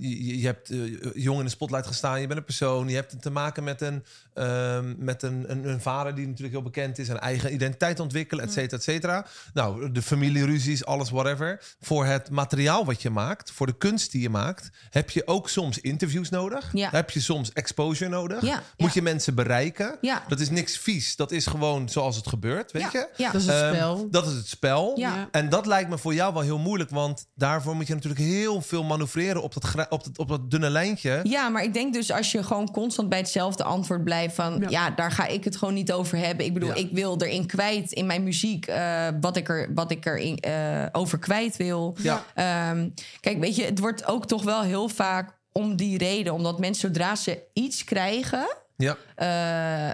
[0.00, 0.78] je, hebt eh,
[1.14, 4.04] jong in de spotlight gestaan, je bent een persoon, je hebt te maken met een,
[4.34, 8.44] ehm, met een, een, een vader die natuurlijk heel bekend is, een eigen identiteit ontwikkelen,
[8.44, 9.26] et cetera, et cetera.
[9.54, 11.60] Nou, de familieruzies, alles, whatever.
[11.80, 15.48] Voor het materiaal wat je maakt, voor de kunst die je maakt, heb je ook
[15.48, 16.70] soms interviews nodig.
[16.72, 16.88] Ja.
[16.90, 18.42] Heb je soms exposure nodig.
[18.42, 18.94] Ja, Moet ja.
[18.94, 19.98] je mensen bereiken.
[20.00, 20.22] Ja.
[20.28, 21.16] Dat is niks vies.
[21.16, 23.08] Dat is gewoon zoals het gebeurt, weet Ja, je?
[23.16, 23.30] ja.
[23.32, 24.08] Dat is het Ehm, spel.
[24.10, 24.98] dat is het spel.
[24.98, 25.28] Ja.
[25.30, 26.90] En dat lijkt me voor jou wel heel moeilijk.
[26.90, 30.70] Want daarvoor moet je natuurlijk heel veel manoeuvreren op dat, op dat, op dat dunne
[30.70, 31.20] lijntje.
[31.22, 34.68] Ja, maar ik denk dus als je gewoon constant bij hetzelfde antwoord blijft van ja,
[34.68, 34.90] Ja.
[34.90, 36.46] daar ga ik het gewoon niet over hebben.
[36.46, 36.74] Ik bedoel, Ja.
[36.74, 40.36] ik wil erin kwijt in mijn muziek eh, wat ik er, wat ik er in,
[40.38, 41.96] eh, over kwijt wil.
[42.02, 42.24] Ja.
[42.34, 42.88] Ehm,
[43.20, 46.88] kijk, weet je, het wordt ook toch wel heel vaak om die reden, omdat mensen
[46.88, 48.56] zodra ze iets krijgen.
[48.82, 48.96] Ja.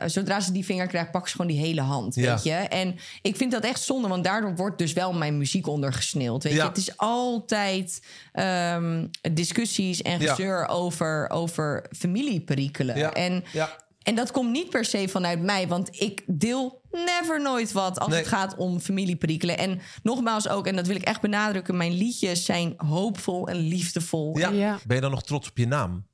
[0.02, 2.14] eh, zodra ze die vinger krijgen, pakken ze gewoon die hele hand.
[2.14, 2.34] Ja.
[2.34, 2.52] Weet je?
[2.52, 6.42] En ik vind dat echt zonde, want daardoor wordt dus wel mijn muziek ondergesneeuwd.
[6.42, 6.62] Weet Ja.
[6.62, 6.68] je?
[6.68, 10.30] Het is altijd ehm, discussies en Ja.
[10.34, 12.96] gezeur over, over familieperikelen.
[12.96, 13.12] Ja.
[13.12, 13.76] En, Ja.
[14.02, 18.08] en dat komt niet per se vanuit mij, want ik deel never nooit wat als
[18.08, 18.18] Nee.
[18.18, 19.58] het gaat om familieperikelen.
[19.58, 24.38] En nogmaals ook, en dat wil ik echt benadrukken, mijn liedjes zijn hoopvol en liefdevol.
[24.38, 24.50] Ja.
[24.50, 24.78] Ja.
[24.86, 26.06] Ben je dan nog trots op je naam?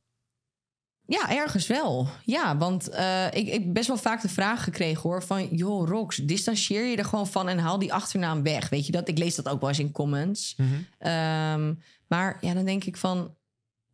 [1.06, 2.08] Ja, ergens wel.
[2.24, 6.16] Ja, want eh, ik, heb best wel vaak de vraag gekregen hoor: van joh, Rox,
[6.16, 8.68] distancieer je er gewoon van en haal die achternaam weg.
[8.68, 9.08] Weet je dat?
[9.08, 10.56] Ik lees dat ook wel eens in comments.
[10.98, 11.74] Ehm,
[12.08, 13.34] maar ja, dan denk ik van.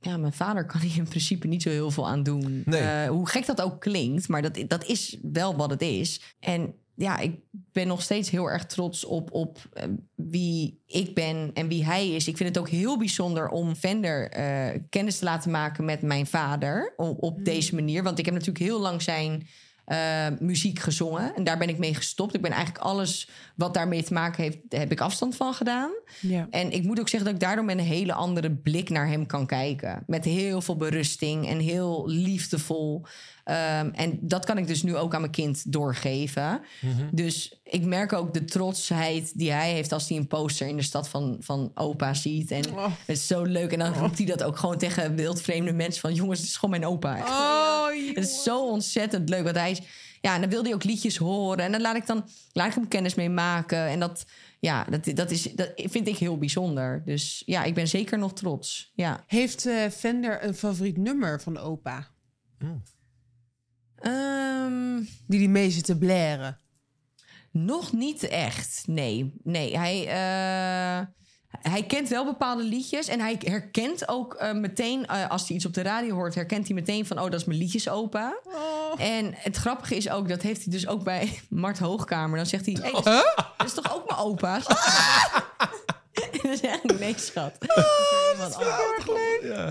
[0.02, 2.62] Ja, mijn vader kan hier in principe niet zo heel veel aan doen.
[2.64, 2.80] Nee.
[2.80, 6.20] Eh, hoe gek dat ook klinkt, maar dat, dat is wel wat het is.
[6.38, 9.84] En ja, ik ben nog steeds heel erg trots op, op eh,
[10.14, 12.28] wie ik ben en wie hij is.
[12.28, 16.26] Ik vind het ook heel bijzonder om Vender eh, kennis te laten maken met mijn
[16.26, 18.02] vader op, op deze manier.
[18.02, 19.46] Want ik heb natuurlijk heel lang zijn
[19.84, 22.34] eh, muziek gezongen en daar ben ik mee gestopt.
[22.34, 25.90] Ik ben eigenlijk alles wat daarmee te maken heeft, heb ik afstand van gedaan.
[26.20, 26.46] Ja.
[26.50, 29.26] En ik moet ook zeggen dat ik daardoor met een hele andere blik naar hem
[29.26, 30.02] kan kijken.
[30.06, 33.06] Met heel veel berusting en heel liefdevol.
[33.50, 36.60] Ehm, en dat kan ik dus nu ook aan mijn kind doorgeven.
[37.10, 40.82] Dus ik merk ook de trotsheid die hij heeft als hij een poster in de
[40.82, 42.50] stad van, van opa ziet.
[42.50, 42.84] En Oh.
[42.84, 43.72] het is zo leuk.
[43.72, 46.14] En dan roept hij dat ook gewoon tegen wildvreemde mensen van...
[46.14, 47.18] jongens, dit is gewoon mijn opa.
[47.18, 49.44] Oh, Het is zo ontzettend leuk.
[49.44, 49.80] Want hij is.
[50.20, 51.64] Ja, en dan wil hij ook liedjes horen.
[51.64, 53.86] En dan laat ik dan laat ik hem kennis mee maken.
[53.86, 54.24] En dat,
[54.60, 57.02] ja, dat, dat, is, dat vind ik heel bijzonder.
[57.04, 58.92] Dus ja, ik ben zeker nog trots.
[58.94, 59.24] Ja.
[59.26, 62.08] Heeft eh Fender een favoriet nummer van opa?
[64.00, 64.96] Ehm,
[65.26, 66.60] Die die mee zit te blaren?
[67.52, 68.82] nog niet echt.
[68.86, 69.78] Nee, nee.
[69.78, 71.06] Hij, eh,
[71.70, 73.08] hij kent wel bepaalde liedjes.
[73.08, 76.66] En hij herkent ook eh, meteen, eh, als hij iets op de radio hoort, herkent
[76.66, 78.38] hij meteen van: oh, dat is mijn liedjesopa.
[78.96, 82.36] En het grappige is ook, dat heeft hij dus ook bij Mart Hoogkamer.
[82.36, 84.60] Dan zegt hij: hey, dat, is, dat is toch ook mijn opa?
[86.82, 87.52] ik: nee, schat.
[88.38, 89.04] Dat is anders.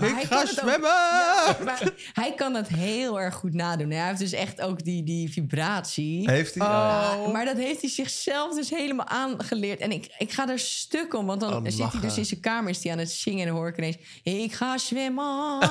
[0.10, 0.90] hij Ik kan ga ook- zwemmen!
[0.90, 3.90] Ja, maar hij kan het heel erg goed nadoen.
[3.90, 6.30] Hij heeft dus echt ook die, die vibratie.
[6.30, 6.66] Heeft hij?
[6.66, 7.12] Oh.
[7.24, 9.80] Ja, maar dat heeft hij zichzelf dus helemaal aangeleerd.
[9.80, 12.40] En ik, ik ga er stuk om, want dan Oh, zit hij dus in zijn
[12.40, 13.96] kamer, is hij aan het zingen en dan hoor ik ineens...
[14.22, 15.58] Ik ga zwemmen.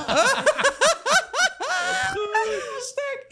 [2.90, 3.26] stuk.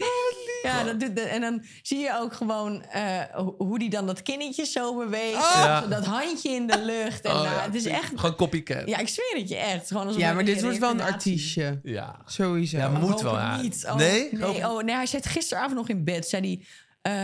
[0.63, 4.05] Ja, dat doet de- en dan zie je ook gewoon eh, ho- hoe die dan
[4.05, 5.53] dat kinnetje zo beweegt.
[5.53, 5.81] Ja.
[5.81, 7.25] Zo Dat handje in de lucht.
[7.25, 7.61] En Oh, nou, ja.
[7.61, 8.11] het is echt...
[8.15, 8.87] Gewoon copycat.
[8.87, 9.87] Ja, ik zweer het je echt.
[9.87, 11.79] Gewoon alsof Ja, maar dit wordt wel een artiestje.
[11.83, 12.19] Ja.
[12.25, 12.77] Sowieso.
[12.77, 13.61] Ja, moet wel, ja.
[13.61, 13.85] Niet.
[13.87, 14.29] Oh, Nee?
[14.31, 16.27] Nee, oh, nee, hij zei het gisteravond nog in bed.
[16.27, 16.65] Zei hij,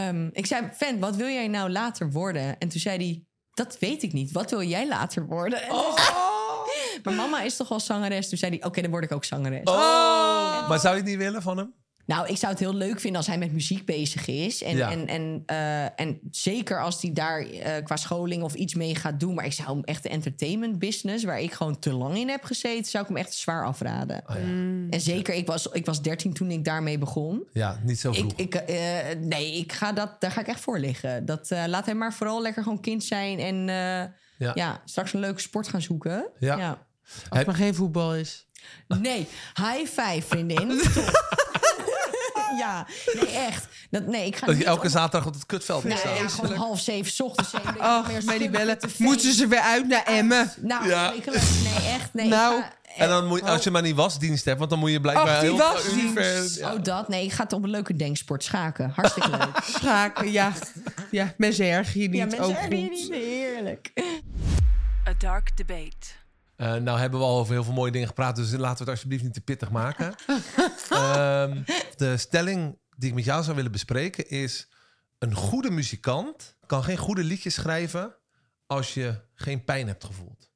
[0.07, 2.57] ehm, ik zei, fan, wat wil jij nou later worden?
[2.59, 3.23] En toen zei hij,
[3.53, 4.31] dat weet ik niet.
[4.31, 5.59] Wat wil jij later worden?
[7.03, 8.29] Maar mama is toch al zangeres?
[8.29, 9.63] Toen zei hij, oké, dan word ik ook zangeres.
[9.63, 10.69] Oh.
[10.69, 11.73] Maar zou je het niet willen van hem?
[12.05, 14.63] Nou, ik zou het heel leuk vinden als hij met muziek bezig is.
[14.63, 14.91] En, Ja.
[14.91, 19.19] en, en, eh, en zeker als hij daar eh, qua scholing of iets mee gaat
[19.19, 19.33] doen.
[19.33, 22.43] Maar ik zou hem echt de entertainment business, waar ik gewoon te lang in heb
[22.43, 24.23] gezeten, zou ik hem echt zwaar afraden.
[24.27, 24.41] Oh, ja.
[24.89, 27.43] En zeker, ik was, ik was 13 toen ik daarmee begon.
[27.53, 28.31] ja, niet zo vroeg.
[28.35, 28.77] Ik, ik, eh,
[29.19, 31.25] nee, ik ga dat, daar ga ik echt voor liggen.
[31.25, 34.51] Dat, eh, laat hem maar vooral lekker gewoon kind zijn en eh, Ja.
[34.53, 34.81] ja.
[34.85, 36.27] straks een leuke sport gaan zoeken.
[36.39, 36.85] Ja.
[37.29, 38.47] Als het maar geen voetbal is.
[38.87, 40.67] Nee, high five, vriendin.
[40.93, 41.44] Top.
[42.57, 43.67] Ja, nee, echt.
[43.89, 46.15] Dat, nee, ik ga dat je elke om- zaterdag op het kutveld Nee, staan.
[46.15, 47.53] ja, gewoon half zeven 's ochtends.
[47.77, 48.77] Oh, meer die bellen.
[48.97, 50.51] Moeten ze weer uit naar Emmen?
[50.61, 51.09] Nou, Ja.
[51.09, 51.21] nee,
[51.93, 52.13] echt.
[52.13, 54.79] Nee, Nou, ik ga- En dan moet, als je maar niet wasdienst hebt, want dan
[54.79, 56.57] moet je blijkbaar Ach, die heel wasdienst.
[56.59, 56.73] ja.
[56.73, 57.07] Oh, dat?
[57.07, 58.91] Nee, ik ga het op een leuke denksport schaken.
[58.95, 59.59] Hartstikke leuk.
[59.79, 60.51] Schaken, ja.
[61.11, 62.17] Ja, mensen erger je niet.
[62.17, 62.69] ja, mensen je goed.
[62.69, 63.09] niet.
[63.11, 63.91] Heerlijk.
[65.07, 66.07] A dark debate.
[66.55, 68.89] Eh, nou hebben we al over heel veel mooie dingen gepraat, dus laten we het
[68.89, 70.15] alsjeblieft niet te pittig maken.
[70.89, 71.63] Ehm,
[71.95, 74.69] de stelling die ik met jou zou willen bespreken is...
[75.17, 78.15] een goede muzikant kan geen goede liedjes schrijven...
[78.65, 80.49] als je geen pijn hebt gevoeld.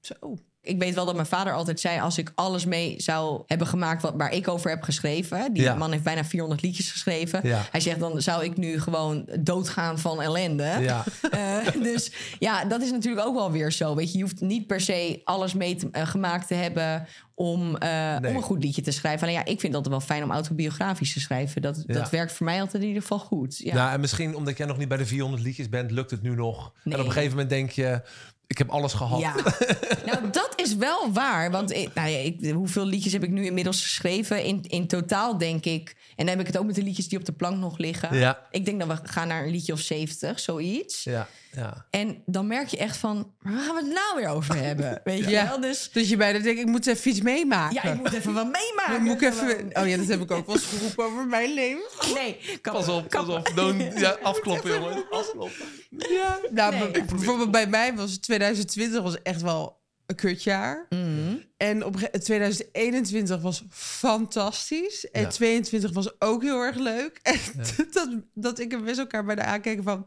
[0.00, 0.38] Zo.
[0.64, 2.00] Ik weet wel dat mijn vader altijd zei...
[2.00, 5.52] als ik alles mee zou hebben gemaakt wat, waar ik over heb geschreven...
[5.52, 5.74] die Ja.
[5.74, 7.40] man heeft bijna 400 liedjes geschreven...
[7.42, 7.62] Ja.
[7.70, 10.76] hij zegt dan zou ik nu gewoon doodgaan van ellende.
[10.80, 13.94] Ja, Eh, dus ja, dat is natuurlijk ook wel weer zo.
[13.94, 17.76] Weet je, je hoeft niet per se alles mee te- eh, gemaakt te hebben om,
[17.76, 18.30] eh, Nee.
[18.30, 19.22] om een goed liedje te schrijven.
[19.28, 21.62] Alleen ja, ik vind dat wel fijn om autobiografisch te schrijven.
[21.62, 21.94] Dat, Ja.
[21.94, 23.58] dat werkt voor mij altijd in ieder geval goed.
[23.58, 23.74] Ja.
[23.74, 26.34] Nou, en misschien omdat jij nog niet bij de 400 liedjes bent, lukt het nu
[26.34, 26.72] nog.
[26.84, 26.94] Nee.
[26.94, 28.02] En op een gegeven moment denk je,
[28.46, 29.20] ik heb alles gehad.
[29.20, 29.34] Ja,
[30.06, 31.50] nou dat is wel waar.
[31.50, 34.44] Want ik, nou ja, ik, hoeveel liedjes heb ik nu inmiddels geschreven?
[34.44, 35.96] In, in totaal denk ik.
[36.16, 38.18] En dan heb ik het ook met de liedjes die op de plank nog liggen.
[38.18, 38.46] Ja.
[38.50, 41.04] Ik denk dat we gaan naar een liedje of 70, zoiets.
[41.04, 41.86] Ja, ja.
[41.90, 45.00] En dan merk je echt van, waar gaan we het nou weer over hebben?
[45.04, 45.48] Weet je Ja.
[45.48, 45.60] wel?
[45.60, 47.74] Dus Dus je bijna denkt, ik moet even iets meemaken.
[47.74, 48.92] ja, ik moet even wat meemaken.
[48.92, 49.70] Dan moet ik even...
[49.82, 51.82] Oh ja, dat heb ik ook wel eens geroepen over mijn leven.
[52.14, 53.52] Nee, Pas op, pas op.
[53.54, 55.04] Don't, ja, afkloppen, jongen.
[55.10, 55.66] Afkloppen.
[55.90, 56.38] Ja.
[56.50, 56.80] Nou, Nee.
[56.80, 60.86] maar bijvoorbeeld bij mij was 2020 was echt wel een kutjaar.
[60.88, 61.34] Mhm.
[61.56, 65.10] En op een ge- 2021 was fantastisch.
[65.10, 65.28] En Ja.
[65.28, 67.18] 22 was ook heel erg leuk.
[67.22, 67.38] En
[67.92, 70.06] dat, dat ik en Wes elkaar bij de aankijken van...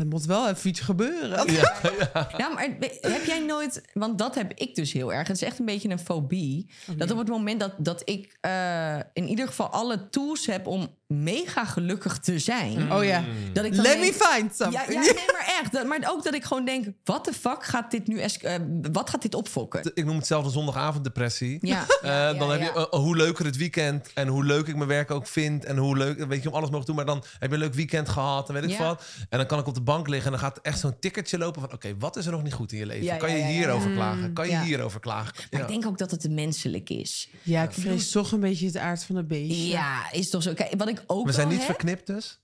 [0.00, 1.52] Het moet wel even iets gebeuren.
[1.52, 1.74] Ja,
[2.12, 2.30] ja.
[2.36, 3.82] Ja, maar heb jij nooit...
[3.92, 5.28] Want dat heb ik dus heel erg.
[5.28, 6.70] Het is echt een beetje een fobie.
[6.96, 10.66] Dat op het moment dat, dat ik eh, in ieder geval alle tools heb...
[10.66, 12.92] om mega gelukkig te zijn...
[12.92, 13.24] Oh ja.
[13.52, 14.92] Dat ik Let me denk- find Ja, something.
[14.92, 15.72] ja, nee, maar echt.
[15.72, 16.86] Dat- Maar ook dat ik gewoon denk...
[17.04, 18.18] wat de fuck gaat dit nu...
[18.20, 18.54] eh,
[18.92, 19.90] wat gaat dit opfokken?
[19.94, 21.58] Ik noem het zelf een zondagavonddepressie.
[21.60, 24.66] Ja, Eh, ja, dan ja, heb je eh, hoe leuker het weekend en hoe leuk
[24.66, 26.96] ik mijn werk ook vind en hoe leuk, weet je, om alles mogen doen.
[26.96, 28.78] Maar dan heb je een leuk weekend gehad en weet ik Ja.
[28.78, 29.04] wat.
[29.28, 31.60] En dan kan ik op de bank liggen en dan gaat echt zo'n tikkertje lopen
[31.60, 33.04] van, oké, wat is er nog niet goed in je leven?
[33.04, 33.50] Ja, kan je ja, ja.
[33.52, 34.32] hierover klagen?
[34.32, 34.62] Kan je ja.
[34.62, 35.34] hierover klagen?
[35.50, 35.66] Maar Ja.
[35.66, 37.28] ik denk ook dat het menselijk is.
[37.42, 39.66] Ja, ik vrees toch een beetje het aard van het beestje.
[39.68, 40.52] Ja, is toch zo.
[40.54, 42.40] Kijk, wat ik ook We zijn wel niet heb- verknipt dus.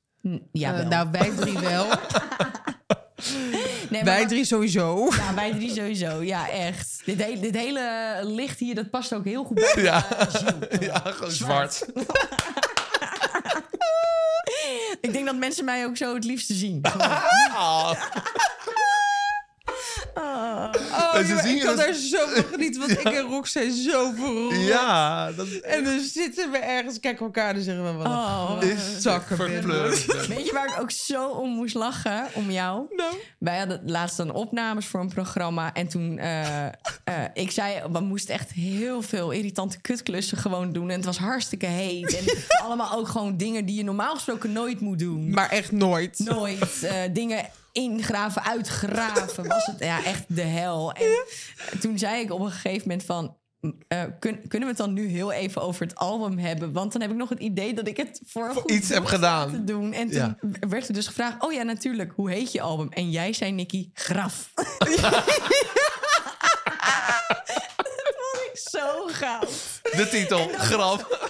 [0.52, 0.86] Ja, Eh, wel.
[0.88, 1.86] nou, wij drie wel.
[3.90, 5.08] nee, maar wij wat- drie sowieso.
[5.16, 6.22] Ja, wij drie sowieso.
[6.22, 7.02] Ja, echt.
[7.04, 10.10] Dit, hele- dit hele licht hier, dat past ook heel goed bij Ja.
[10.18, 10.78] eh, Gilles.
[10.88, 11.86] Ja, gewoon zwart.
[15.00, 16.82] Ik denk dat mensen mij ook zo het liefste zien.
[16.82, 17.92] Ah.
[20.16, 24.54] Oh, ik je kan daar zo van genieten, want ik en Rox zijn zo verrot.
[24.66, 27.92] Ja, dat is En dan zitten we ergens, kijken elkaar en zeggen we...
[27.92, 28.56] Wat Oh.
[28.60, 30.26] een is zakken verpleurd.
[30.26, 32.26] Weet je waar ik ook zo om moest lachen?
[32.34, 32.86] Om jou.
[32.96, 33.14] Nou.
[33.38, 35.72] Wij hadden laatst dan opnames voor een programma.
[35.72, 36.70] En toen, eh, eh,
[37.34, 40.90] ik zei, we moesten echt heel veel irritante kutklussen gewoon doen.
[40.90, 42.16] En het was hartstikke heet.
[42.16, 42.24] En
[42.64, 45.30] allemaal ook gewoon dingen die je normaal gesproken nooit moet doen.
[45.30, 46.18] Maar echt nooit.
[46.18, 46.82] Nooit.
[46.82, 47.44] eh, dingen
[47.76, 49.48] ingraven, uitgraven.
[49.48, 50.92] Was het ja, echt de hel.
[50.92, 53.36] En toen zei ik op een gegeven moment van...
[53.88, 56.72] eh, kun- kunnen we het dan nu heel even over het album hebben?
[56.72, 59.04] Want dan heb ik nog het idee dat ik het voor, Voor goed iets heb
[59.04, 59.50] gedaan.
[59.50, 59.92] te doen.
[59.92, 60.68] En toen Ja.
[60.68, 61.42] werd er dus gevraagd...
[61.42, 62.88] oh ja, natuurlijk, hoe heet je album?
[62.92, 64.50] En jij zei, Nicky, Graf.
[67.76, 69.80] dat vond ik zo gaaf.
[69.82, 70.50] De titel.
[70.50, 70.68] Is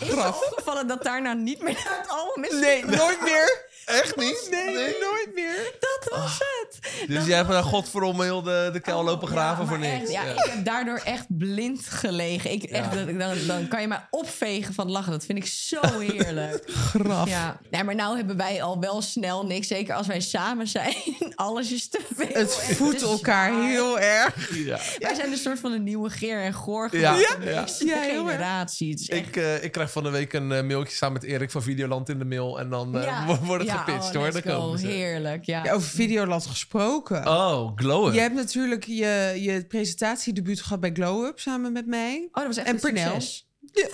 [0.09, 3.65] het opgevallen dat daarna niet meer naar het album is Nee, nooit meer.
[3.87, 4.49] Echt niet?
[4.51, 5.73] Nee, nooit meer.
[5.81, 6.79] Dat was het.
[7.09, 10.01] Dus jij hebt daar godverdomme heel de, de kuil lopen graven Ja, voor niks.
[10.03, 10.31] echt, ja, Ja.
[10.33, 12.51] ik heb daardoor echt blind gelegen.
[12.53, 15.11] Ik, echt, dat- dan, dan kan je mij opvegen van lachen.
[15.13, 15.81] Dat vind ik zo
[16.11, 16.63] heerlijk.
[16.71, 17.29] Graf.
[17.29, 19.67] Ja, nee, maar nou hebben wij al wel snel niks.
[19.67, 20.95] Zeker als wij samen zijn.
[21.35, 22.29] Alles is te veel.
[22.33, 23.69] Het voedt elkaar zwaar.
[23.69, 24.55] heel erg.
[24.57, 24.79] Ja.
[24.99, 26.89] Wij zijn een soort van een nieuwe Geer en Goor.
[26.97, 27.65] Ja, ja.
[27.67, 28.91] Generatie.
[28.91, 29.27] Het is echt...
[29.27, 32.09] Ik, eh, ik krijg van de week een eh, mailtje samen met Erik van Videoland
[32.09, 32.59] in de mail.
[32.59, 34.23] En dan ja, wordt het ja, gepitcht oh, hoor.
[34.33, 34.61] let's Dan go.
[34.61, 34.87] komen ze.
[34.87, 35.65] Heerlijk, ja.
[35.65, 37.27] Ja, over Videoland gesproken.
[37.29, 38.15] Oh, glowen.
[38.15, 42.29] Je hebt natuurlijk je, je presentatiedebuut gehad bij Glow Up samen met mij.
[42.29, 43.21] Oh, dat was echt En een Pernel.
[43.21, 43.45] succes.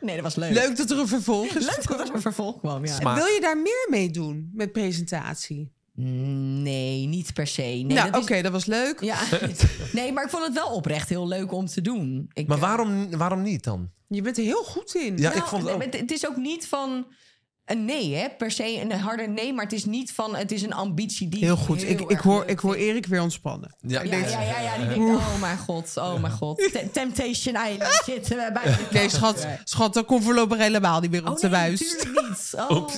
[0.00, 0.52] nee, dat was leuk.
[0.52, 1.64] Leuk dat er een vervolg is.
[1.66, 2.94] Leuk dat er een vervolg kwam, ja.
[2.94, 3.16] Smaak.
[3.16, 5.72] Wil je daar meer mee doen met presentatie?
[5.94, 7.62] Nee, niet per se.
[7.62, 9.00] Nee, nou, oké, is- dat was leuk.
[9.00, 9.18] Ja,
[9.92, 12.30] nee, maar ik vond het wel oprecht heel leuk om te doen.
[12.32, 13.90] Ik, Maar eh, waarom, waarom niet dan?
[14.08, 15.16] Je bent er heel goed in.
[15.18, 15.78] Ja, nou, ik vond het ook.
[15.78, 17.06] nee, Het is ook niet van
[17.64, 18.28] een nee, hè?
[18.38, 21.44] Per se een harde nee, maar het is niet van het is een ambitie die.
[21.44, 21.82] Heel goed.
[21.82, 22.74] ik, ik, hoor, ik hoor.
[22.74, 23.74] Erik weer ontspannen.
[23.80, 26.56] Ja, Ja, ja, ja, ja, die denkt, oh mijn god, oh mijn god.
[26.72, 28.62] Te- Temptation Island zitten we bij.
[28.64, 31.80] de Nee, schat, schat, dat komt voorlopig helemaal niet meer op Oh de nee, buis.
[31.80, 32.52] natuurlijk niet.
[32.68, 32.88] Oh.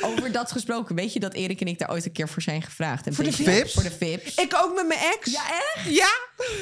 [0.00, 2.62] Over dat gesproken, weet je dat Erik en ik daar ooit een keer voor zijn
[2.62, 3.06] gevraagd?
[3.10, 3.74] Voor de Vips?
[3.74, 4.34] Voor de Vips.
[4.34, 5.30] Ik ook met mijn ex.
[5.30, 5.42] Ja,
[5.74, 5.86] echt?
[5.94, 6.08] Ja,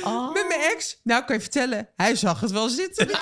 [0.04, 0.32] Oh.
[0.32, 1.00] met mijn ex.
[1.02, 3.08] Nou, kan je vertellen, hij zag het wel zitten.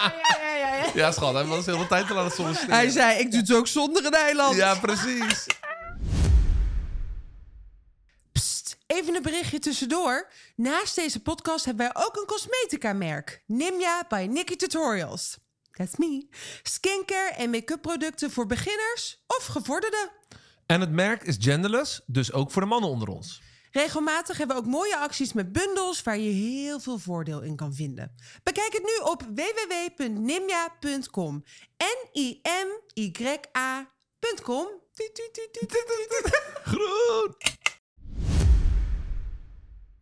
[0.00, 0.90] Ja, ja, ja, ja, ja.
[0.94, 2.74] Ja, schat, hij was heel de tijd te laten solliciteren.
[2.74, 4.56] Hij zei, ik doe het ook zonder een eiland.
[4.56, 5.46] Ja, precies.
[8.86, 10.28] Even een berichtje tussendoor.
[10.56, 13.42] Naast deze podcast hebben wij ook een cosmetica-merk.
[13.46, 15.38] Nimja by Nikki Tutorials.
[15.80, 16.28] That's me.
[16.62, 20.10] Skincare en make-up producten voor beginners of gevorderden.
[20.66, 23.42] En het merk is genderless, dus ook voor de mannen onder ons.
[23.70, 27.74] Regelmatig hebben we ook mooie acties met bundels waar je heel veel voordeel in kan
[27.74, 28.14] vinden.
[28.42, 31.44] Bekijk het nu op www.nimja.com.
[32.12, 33.88] N-I-M-Y-A.com.
[36.64, 37.34] Groen!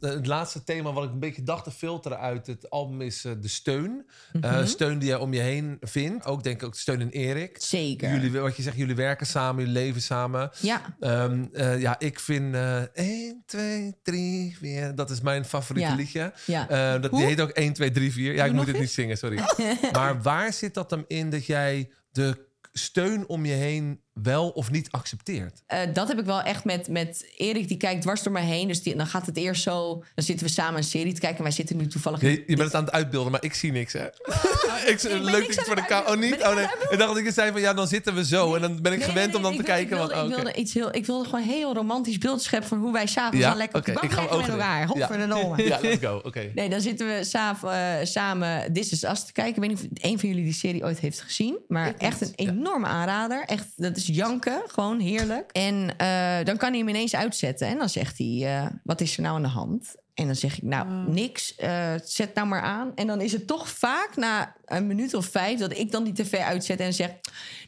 [0.00, 3.24] Eh, Het laatste thema wat ik een beetje dacht te filteren uit het album is
[3.24, 4.06] eh, de steun.
[4.40, 6.24] Eh, steun die je om je heen vindt.
[6.24, 7.56] Ook denk ik ook steun in Erik.
[7.60, 8.10] Zeker.
[8.14, 10.50] Jullie, wat je zegt, jullie werken samen, jullie leven samen.
[10.60, 14.94] Ja, Ehm, eh, ja, ik vind eh 1, 2, 3, 4.
[14.94, 15.96] Dat is mijn favoriete Ja.
[15.96, 16.32] liedje.
[16.46, 16.98] ja.
[16.98, 18.34] Dat, die heet ook 1, 2, 3, 4.
[18.34, 19.40] Ja, ik moet het niet zingen, sorry.
[19.92, 24.70] maar waar zit dat dan in dat jij de steun om je heen wel of
[24.70, 25.62] niet accepteert?
[25.66, 28.68] Eh, dat heb ik wel echt met, met Erik, die kijkt dwars door mij heen.
[28.68, 30.04] Dus die, dan gaat het eerst zo.
[30.14, 31.38] Dan zitten we samen een serie te kijken.
[31.38, 32.20] En wij zitten nu toevallig.
[32.20, 34.04] Je, je bent het aan het uitbeelden, maar ik zie niks, hè?
[34.92, 36.12] ik, ben leuk niks voor de camera.
[36.12, 36.34] Oh, niet?
[36.34, 36.64] Ik Oh, nee.
[36.64, 38.54] Ik dacht dat ik zei van, ja, dan zitten we zo.
[38.54, 39.96] En dan ben ik Nee, gewend om dan te ik kijken.
[39.96, 42.68] wilde, van, ik, oh, wilde iets heel, ik wilde gewoon een heel romantisch beeld scheppen
[42.68, 44.86] van hoe wij s'avonds Ja, lekker oké, op de ik bank met elkaar.
[44.86, 44.96] doen.
[44.98, 45.06] Ja.
[45.06, 45.62] Godverdomme.
[45.68, 46.20] Ja, let's go.
[46.24, 46.50] Oké.
[46.54, 49.62] Nee, dan zitten we saaf, eh, samen This Is Us te kijken.
[49.62, 51.58] Ik weet niet of een van jullie die serie ooit heeft gezien.
[51.68, 53.44] Maar echt een enorme aanrader.
[53.46, 54.62] Echt, dat is janken.
[54.66, 55.50] Gewoon heerlijk.
[55.52, 57.66] En eh, dan kan hij hem ineens uitzetten.
[57.68, 59.94] En dan zegt hij, eh, wat is er nou aan de hand?
[60.14, 61.54] En dan zeg ik, nou, niks.
[61.54, 62.92] eh, zet nou maar aan.
[62.94, 65.58] En dan is het toch vaak na een minuut of vijf...
[65.58, 67.10] dat ik dan die tv uitzet en zeg...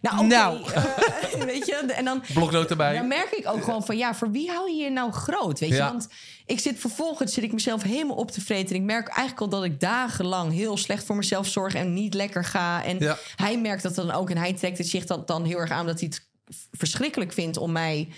[0.00, 0.58] Nou, oké, Nou.
[1.46, 1.74] weet je?
[1.74, 2.94] En dan, Bloknoot erbij.
[2.94, 5.58] dan merk ik ook gewoon van ja, voor wie hou je je nou groot?
[5.60, 6.08] Weet je, want
[6.46, 8.74] ik zit vervolgens zit ik mezelf helemaal op te vreten.
[8.74, 12.14] En ik merk eigenlijk al dat ik dagenlang heel slecht voor mezelf zorg en niet
[12.14, 12.84] lekker ga.
[12.84, 13.16] En Ja.
[13.36, 15.86] hij merkt dat dan ook en hij trekt het zich dan, dan heel erg aan
[15.86, 16.28] dat hij het
[16.72, 18.08] verschrikkelijk vindt om mij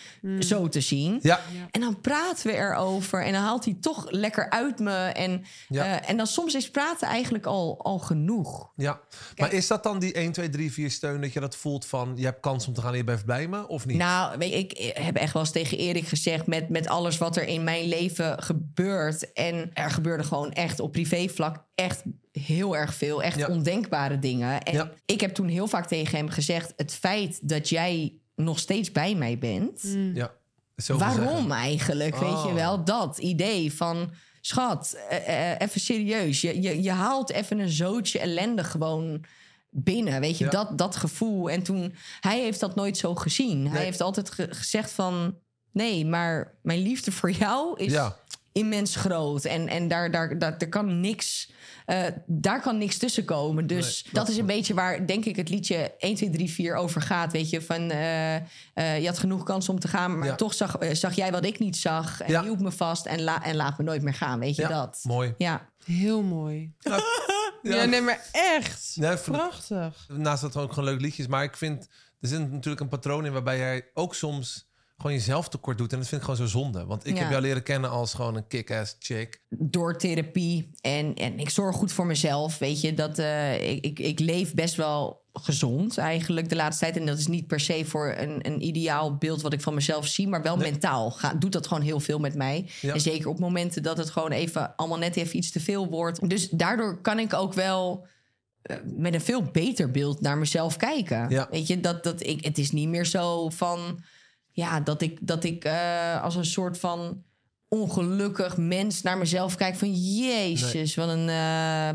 [0.40, 1.18] zo te zien.
[1.22, 1.40] Ja.
[1.70, 4.92] En dan praten we erover en dan haalt hij toch lekker uit me.
[4.96, 6.00] En, Ja.
[6.00, 8.70] eh, en dan soms is praten eigenlijk al, al genoeg.
[8.76, 9.00] Ja,
[9.36, 12.12] maar is dat dan die 1, 2, 3, 4 steun dat je dat voelt van
[12.16, 13.96] je hebt kans om te gaan en je blijft bij me of niet?
[13.96, 16.46] Nou, weet ik heb echt wel eens tegen Erik gezegd...
[16.46, 19.32] Met, met alles wat er in mijn leven gebeurt...
[19.32, 22.02] en er gebeurde gewoon echt op privévlak echt
[22.32, 23.22] heel erg veel.
[23.22, 23.46] Echt Ja.
[23.46, 24.62] ondenkbare dingen.
[24.62, 24.90] En Ja.
[25.06, 26.72] ik heb toen heel vaak tegen hem gezegd...
[26.76, 29.80] het feit dat jij nog steeds bij mij bent...
[30.14, 30.32] ja.
[30.76, 31.50] zoveel waarom zeggen.
[31.50, 32.44] eigenlijk, weet Oh.
[32.48, 32.84] je wel?
[32.84, 34.10] Dat idee van...
[34.44, 36.40] Schat, eh, eh, even serieus.
[36.40, 39.24] Je, je, je haalt even een zootje ellende gewoon
[39.70, 40.20] binnen.
[40.20, 40.50] Weet je, Ja.
[40.50, 41.50] dat, dat gevoel.
[41.50, 43.68] En toen, hij heeft dat nooit zo gezien.
[43.68, 45.38] Hij heeft altijd ge- gezegd van...
[45.72, 48.16] Nee, maar mijn liefde voor jou is Ja.
[48.52, 49.44] Immens groot.
[49.44, 51.50] En, en daar, daar, daar, daar kan niks...
[51.86, 53.66] eh, daar kan niks tussen komen.
[53.66, 56.74] Dus Nee, dat is een beetje waar, denk ik, het liedje 1, 2, 3, 4
[56.74, 57.32] over gaat.
[57.32, 58.42] Weet je, van eh, eh,
[59.00, 60.34] je had genoeg kans om te gaan, maar Ja.
[60.34, 62.20] toch zag, zag jij wat ik niet zag.
[62.20, 62.42] En Ja.
[62.42, 64.38] hield me vast en, la, en laat me nooit meer gaan.
[64.38, 65.00] Weet je Ja, dat?
[65.02, 65.34] mooi.
[65.38, 65.68] Ja.
[65.84, 66.72] Heel mooi.
[66.78, 67.00] Ja.
[67.62, 68.92] Ja, nee, maar echt.
[68.94, 70.06] Nee, Prachtig.
[70.08, 71.26] Naast dat ook gewoon leuk liedjes.
[71.26, 71.88] Maar ik vind,
[72.20, 74.70] er zit natuurlijk een patroon in waarbij jij ook soms
[75.02, 75.92] gewoon jezelf tekort doet.
[75.92, 76.84] En dat vind ik gewoon zo zonde.
[76.84, 77.20] Want ik Ja.
[77.20, 79.40] heb jou leren kennen als gewoon een kick-ass chick.
[79.48, 82.58] door therapie en, en ik zorg goed voor mezelf.
[82.58, 86.96] Weet je, dat eh, ik, ik, ik leef best wel gezond eigenlijk de laatste tijd.
[86.96, 90.06] En dat is niet per se voor een, een ideaal beeld wat ik van mezelf
[90.06, 92.68] zie, maar wel mentaal ga, doet dat gewoon heel veel met mij.
[92.80, 92.94] Ja.
[92.94, 96.28] En zeker op momenten dat het gewoon even allemaal net even iets te veel wordt.
[96.28, 98.06] Dus daardoor kan ik ook wel
[98.62, 101.26] eh, met een veel beter beeld naar mezelf kijken.
[101.28, 101.48] Ja.
[101.50, 104.04] Weet je, dat, dat ik, het is niet meer zo van,
[104.52, 107.22] ja, dat ik, dat ik eh, als een soort van
[107.68, 111.88] ongelukkig mens naar mezelf kijk van jezus, wat een eh,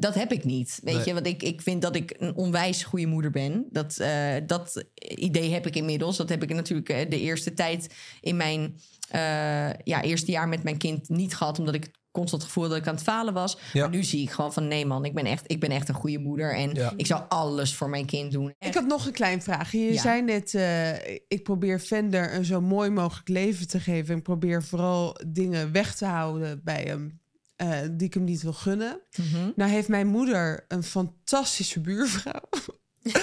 [0.00, 0.80] dat heb ik niet.
[0.82, 1.04] Weet Nee.
[1.04, 3.66] je, want ik, ik vind dat ik een onwijs goede moeder ben.
[3.70, 4.84] Dat, eh, dat
[5.16, 6.16] idee heb ik inmiddels.
[6.16, 8.78] Dat heb ik natuurlijk de eerste tijd in mijn
[9.84, 12.86] ja, eerste jaar met mijn kind niet gehad, omdat ik constant het gevoel dat ik
[12.86, 13.58] aan het falen was.
[13.72, 13.80] Ja.
[13.80, 15.94] Maar nu zie ik gewoon van nee man, ik ben echt, ik ben echt een
[15.94, 16.92] goede moeder en Ja.
[16.96, 18.54] ik zou alles voor mijn kind doen.
[18.58, 19.78] Ik had nog een klein vraagje.
[19.78, 20.00] Je Ja.
[20.00, 20.92] zei net, eh,
[21.28, 24.14] ik probeer Vender een zo mooi mogelijk leven te geven.
[24.14, 27.20] En probeer vooral dingen weg te houden bij hem
[27.56, 29.00] eh, die ik hem niet wil gunnen.
[29.16, 29.50] Mhm.
[29.56, 32.40] Nou heeft mijn moeder een fantastische buurvrouw.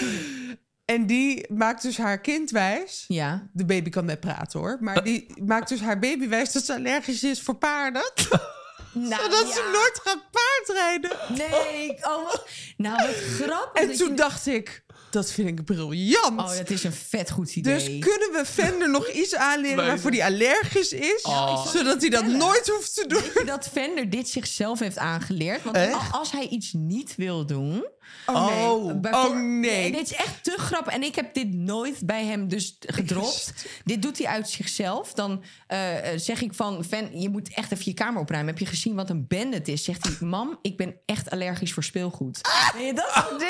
[0.85, 3.05] en die maakt dus haar kind wijs.
[3.07, 3.49] Ja.
[3.53, 4.77] De baby kan net praten hoor.
[4.79, 8.11] Maar die maakt dus haar baby wijs dat ze allergisch is voor paarden.
[8.93, 9.53] Nou, Zodat ja.
[9.53, 11.11] ze nooit gaat paardrijden.
[11.37, 12.45] Nee, oh, wat-
[12.77, 13.81] nou wat grappig.
[13.81, 16.39] En toen je- dacht ik, dat vind ik briljant.
[16.39, 17.73] Oh, dat is een vet goed idee.
[17.73, 21.21] Dus kunnen we Vender nog iets aanleren waarvoor hij allergisch is?
[21.21, 21.67] Oh.
[21.67, 23.21] Zodat hij dat nooit hoeft te doen.
[23.21, 25.63] Weet je dat Vender dit zichzelf heeft aangeleerd?
[25.63, 26.11] Want Echt?
[26.11, 27.85] als hij iets niet wil doen...
[28.26, 28.66] Oh nee.
[28.70, 28.99] Oh.
[28.99, 29.91] bijvoor- Oh, nee.
[29.91, 30.93] Dit is echt te grappig.
[30.93, 33.66] En ik heb dit nooit bij hem dus gedropt.
[33.84, 35.14] Dit doet hij uit zichzelf.
[35.14, 36.86] Dan eh, eh, zeg ik van...
[36.89, 38.49] Ven, je moet echt even je kamer opruimen.
[38.53, 39.84] Heb je gezien wat een bende het is?
[39.84, 40.16] Zegt hij...
[40.28, 42.39] Mam, ik ben echt allergisch voor speelgoed.
[42.74, 43.49] Weet je, dat soort dingen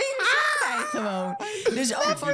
[0.72, 1.36] hij gewoon.
[1.76, 2.30] Dus ook van...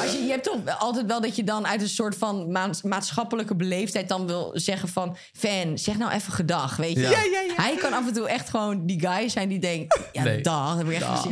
[0.00, 2.70] Als je, je hebt toch altijd wel dat je dan uit een soort van ma-
[2.82, 5.16] maatschappelijke beleefdheid dan wil zeggen van...
[5.32, 7.00] Fan, zeg nou even gedag, weet je.
[7.00, 7.10] Ja.
[7.10, 7.54] Ja, ja.
[7.62, 9.98] Hij kan af en toe echt gewoon die guy zijn die denkt...
[10.12, 10.40] Ja, Nee.
[10.40, 11.26] dag, heb ik echt Dag.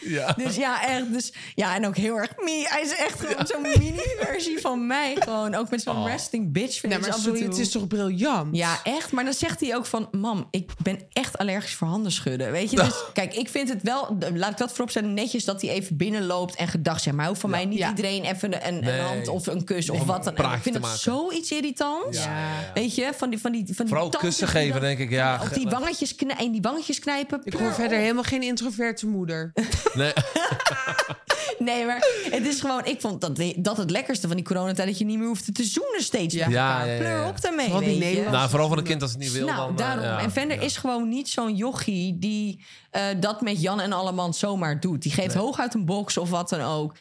[0.00, 0.32] Ja.
[0.36, 1.12] Dus ja, echt.
[1.12, 2.66] Dus, ja, en ook heel erg me.
[2.68, 5.16] Hij is echt gewoon zo'n mini-versie van mij.
[5.20, 6.06] Gewoon ook met zo'n Oh.
[6.06, 8.56] resting bitch face maar sorry, het is toch briljant?
[8.56, 9.12] Ja, echt.
[9.12, 10.08] Maar dan zegt hij ook van...
[10.10, 12.50] Mam, ik ben echt allergisch voor handen schudden.
[12.52, 12.76] Weet je?
[12.76, 14.16] Dus kijk, ik vind het wel...
[14.34, 15.14] Laat ik dat voorop zetten.
[15.14, 17.16] Netjes dat hij even binnenloopt en gedag zegt.
[17.16, 17.88] Maar hoeft van mij niet Ja.
[17.88, 19.00] iedereen even een, een, Nee.
[19.00, 20.52] hand of een kus of wat dan ook.
[20.52, 20.98] Ik vind dat maken.
[20.98, 22.18] zoiets irritants.
[22.74, 23.10] Weet je?
[23.16, 25.10] Van die, van die, van die Vooral kussen geven, dan- denk ik.
[25.10, 27.40] Ja, Of die ge- wangetjes, knij, en die wangetjes knijpen.
[27.44, 29.52] Ik hoor verder helemaal geen introverte moeder.
[29.94, 30.12] Nee.
[31.58, 32.84] Nee, maar het is gewoon...
[32.84, 34.88] Ik vond dat, dat het lekkerste van die coronatijd...
[34.88, 36.48] dat je niet meer hoeft te zoenen steeds Ja.
[36.48, 36.86] Ja, elkaar.
[36.86, 37.98] ja, ja, Pleur op daarmee, Vooral die.
[37.98, 39.46] Nederlandse- Nou, vooral van een kind als het niet wil.
[39.46, 40.04] Nou, dan, eh, daarom.
[40.04, 40.18] ja.
[40.20, 40.62] en Vender Ja.
[40.62, 45.02] is gewoon niet zo'n jochie die eh, dat met Jan en Alleman zomaar doet.
[45.02, 46.94] Die geeft hooguit een box of wat dan ook.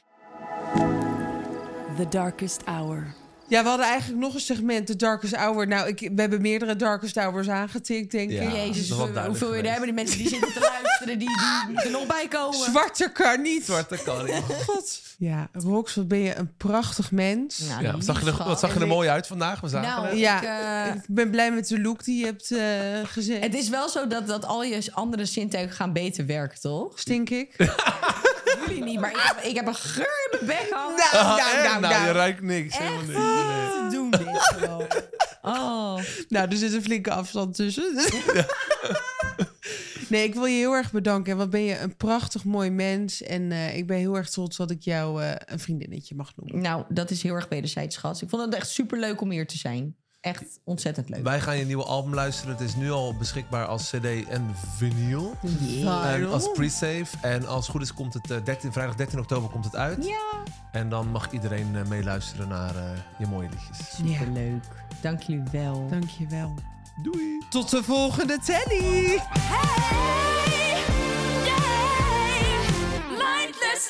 [1.98, 3.14] The Darkest Hour.
[3.52, 5.68] Ja, we hadden eigenlijk nog een segment, de Darkest Hour.
[5.68, 8.42] Nou, ik, we hebben meerdere Darkest Hours aangetikt, denk Ja.
[8.42, 8.52] ik.
[8.52, 9.86] Jezus, hoeveel je er hebben.
[9.86, 12.60] Die mensen die zitten te luisteren, die, die moeten er nog bij komen.
[12.60, 13.64] Zwarte kan niet.
[13.66, 14.44] Zwarte kan niet.
[14.66, 15.02] God.
[15.18, 17.60] Ja, Rox, wat ben je een prachtig mens.
[17.60, 19.62] Nou, Ja, wat zag je er, wat zag je er mooi uit vandaag?
[19.62, 20.16] We zagen Nou.
[20.18, 22.60] Ja, Ik, eh, ik ben blij met de look die je hebt eh,
[23.04, 23.44] gezet.
[23.44, 27.00] Het is wel zo dat, dat al je andere zintuigen gaan beter werken, toch?
[27.00, 27.56] Stink ik?
[28.68, 30.96] Jullie niet, maar ik heb, ik heb een geur in mijn bek hangen.
[30.98, 31.64] Nou, Ah, nou, echt?
[31.64, 32.12] nou, nou, je nou.
[32.16, 32.78] ruikt niks.
[32.78, 33.74] Echt Helemaal niet niks.
[33.76, 33.90] Nee.
[33.90, 34.88] te doen dit gewoon.
[35.42, 36.00] Oh.
[36.30, 37.96] Nou, er zit een flinke afstand tussen.
[40.10, 41.38] nee, ik wil je heel erg bedanken.
[41.38, 43.22] Wat ben je een prachtig mooi mens.
[43.24, 46.62] En eh, ik ben heel erg trots dat ik jou eh, een vriendinnetje mag noemen.
[46.62, 48.22] Nou, dat is heel erg wederzijds, schat.
[48.22, 49.96] Ik vond het echt super leuk om hier te zijn.
[50.22, 51.24] Echt ontzettend leuk.
[51.24, 52.52] Wij gaan je nieuwe album luisteren.
[52.54, 55.36] Het is nu al beschikbaar als CD en vinyl.
[56.04, 57.08] En als pre-save.
[57.22, 60.06] En als het goed is, komt het eh, 13, vrijdag 13 oktober komt het uit.
[60.06, 60.44] Ja.
[60.72, 62.84] En dan mag iedereen eh, meeluisteren naar eh,
[63.18, 63.96] je mooie liedjes.
[63.96, 64.64] Super leuk.
[65.02, 65.88] Dank jullie wel.
[65.90, 66.54] Dank je wel.
[67.04, 67.46] Doei!
[67.50, 69.20] Tot de volgende telly!
[69.30, 70.84] Hey,
[71.46, 71.68] yeah,
[73.10, 73.90] lightless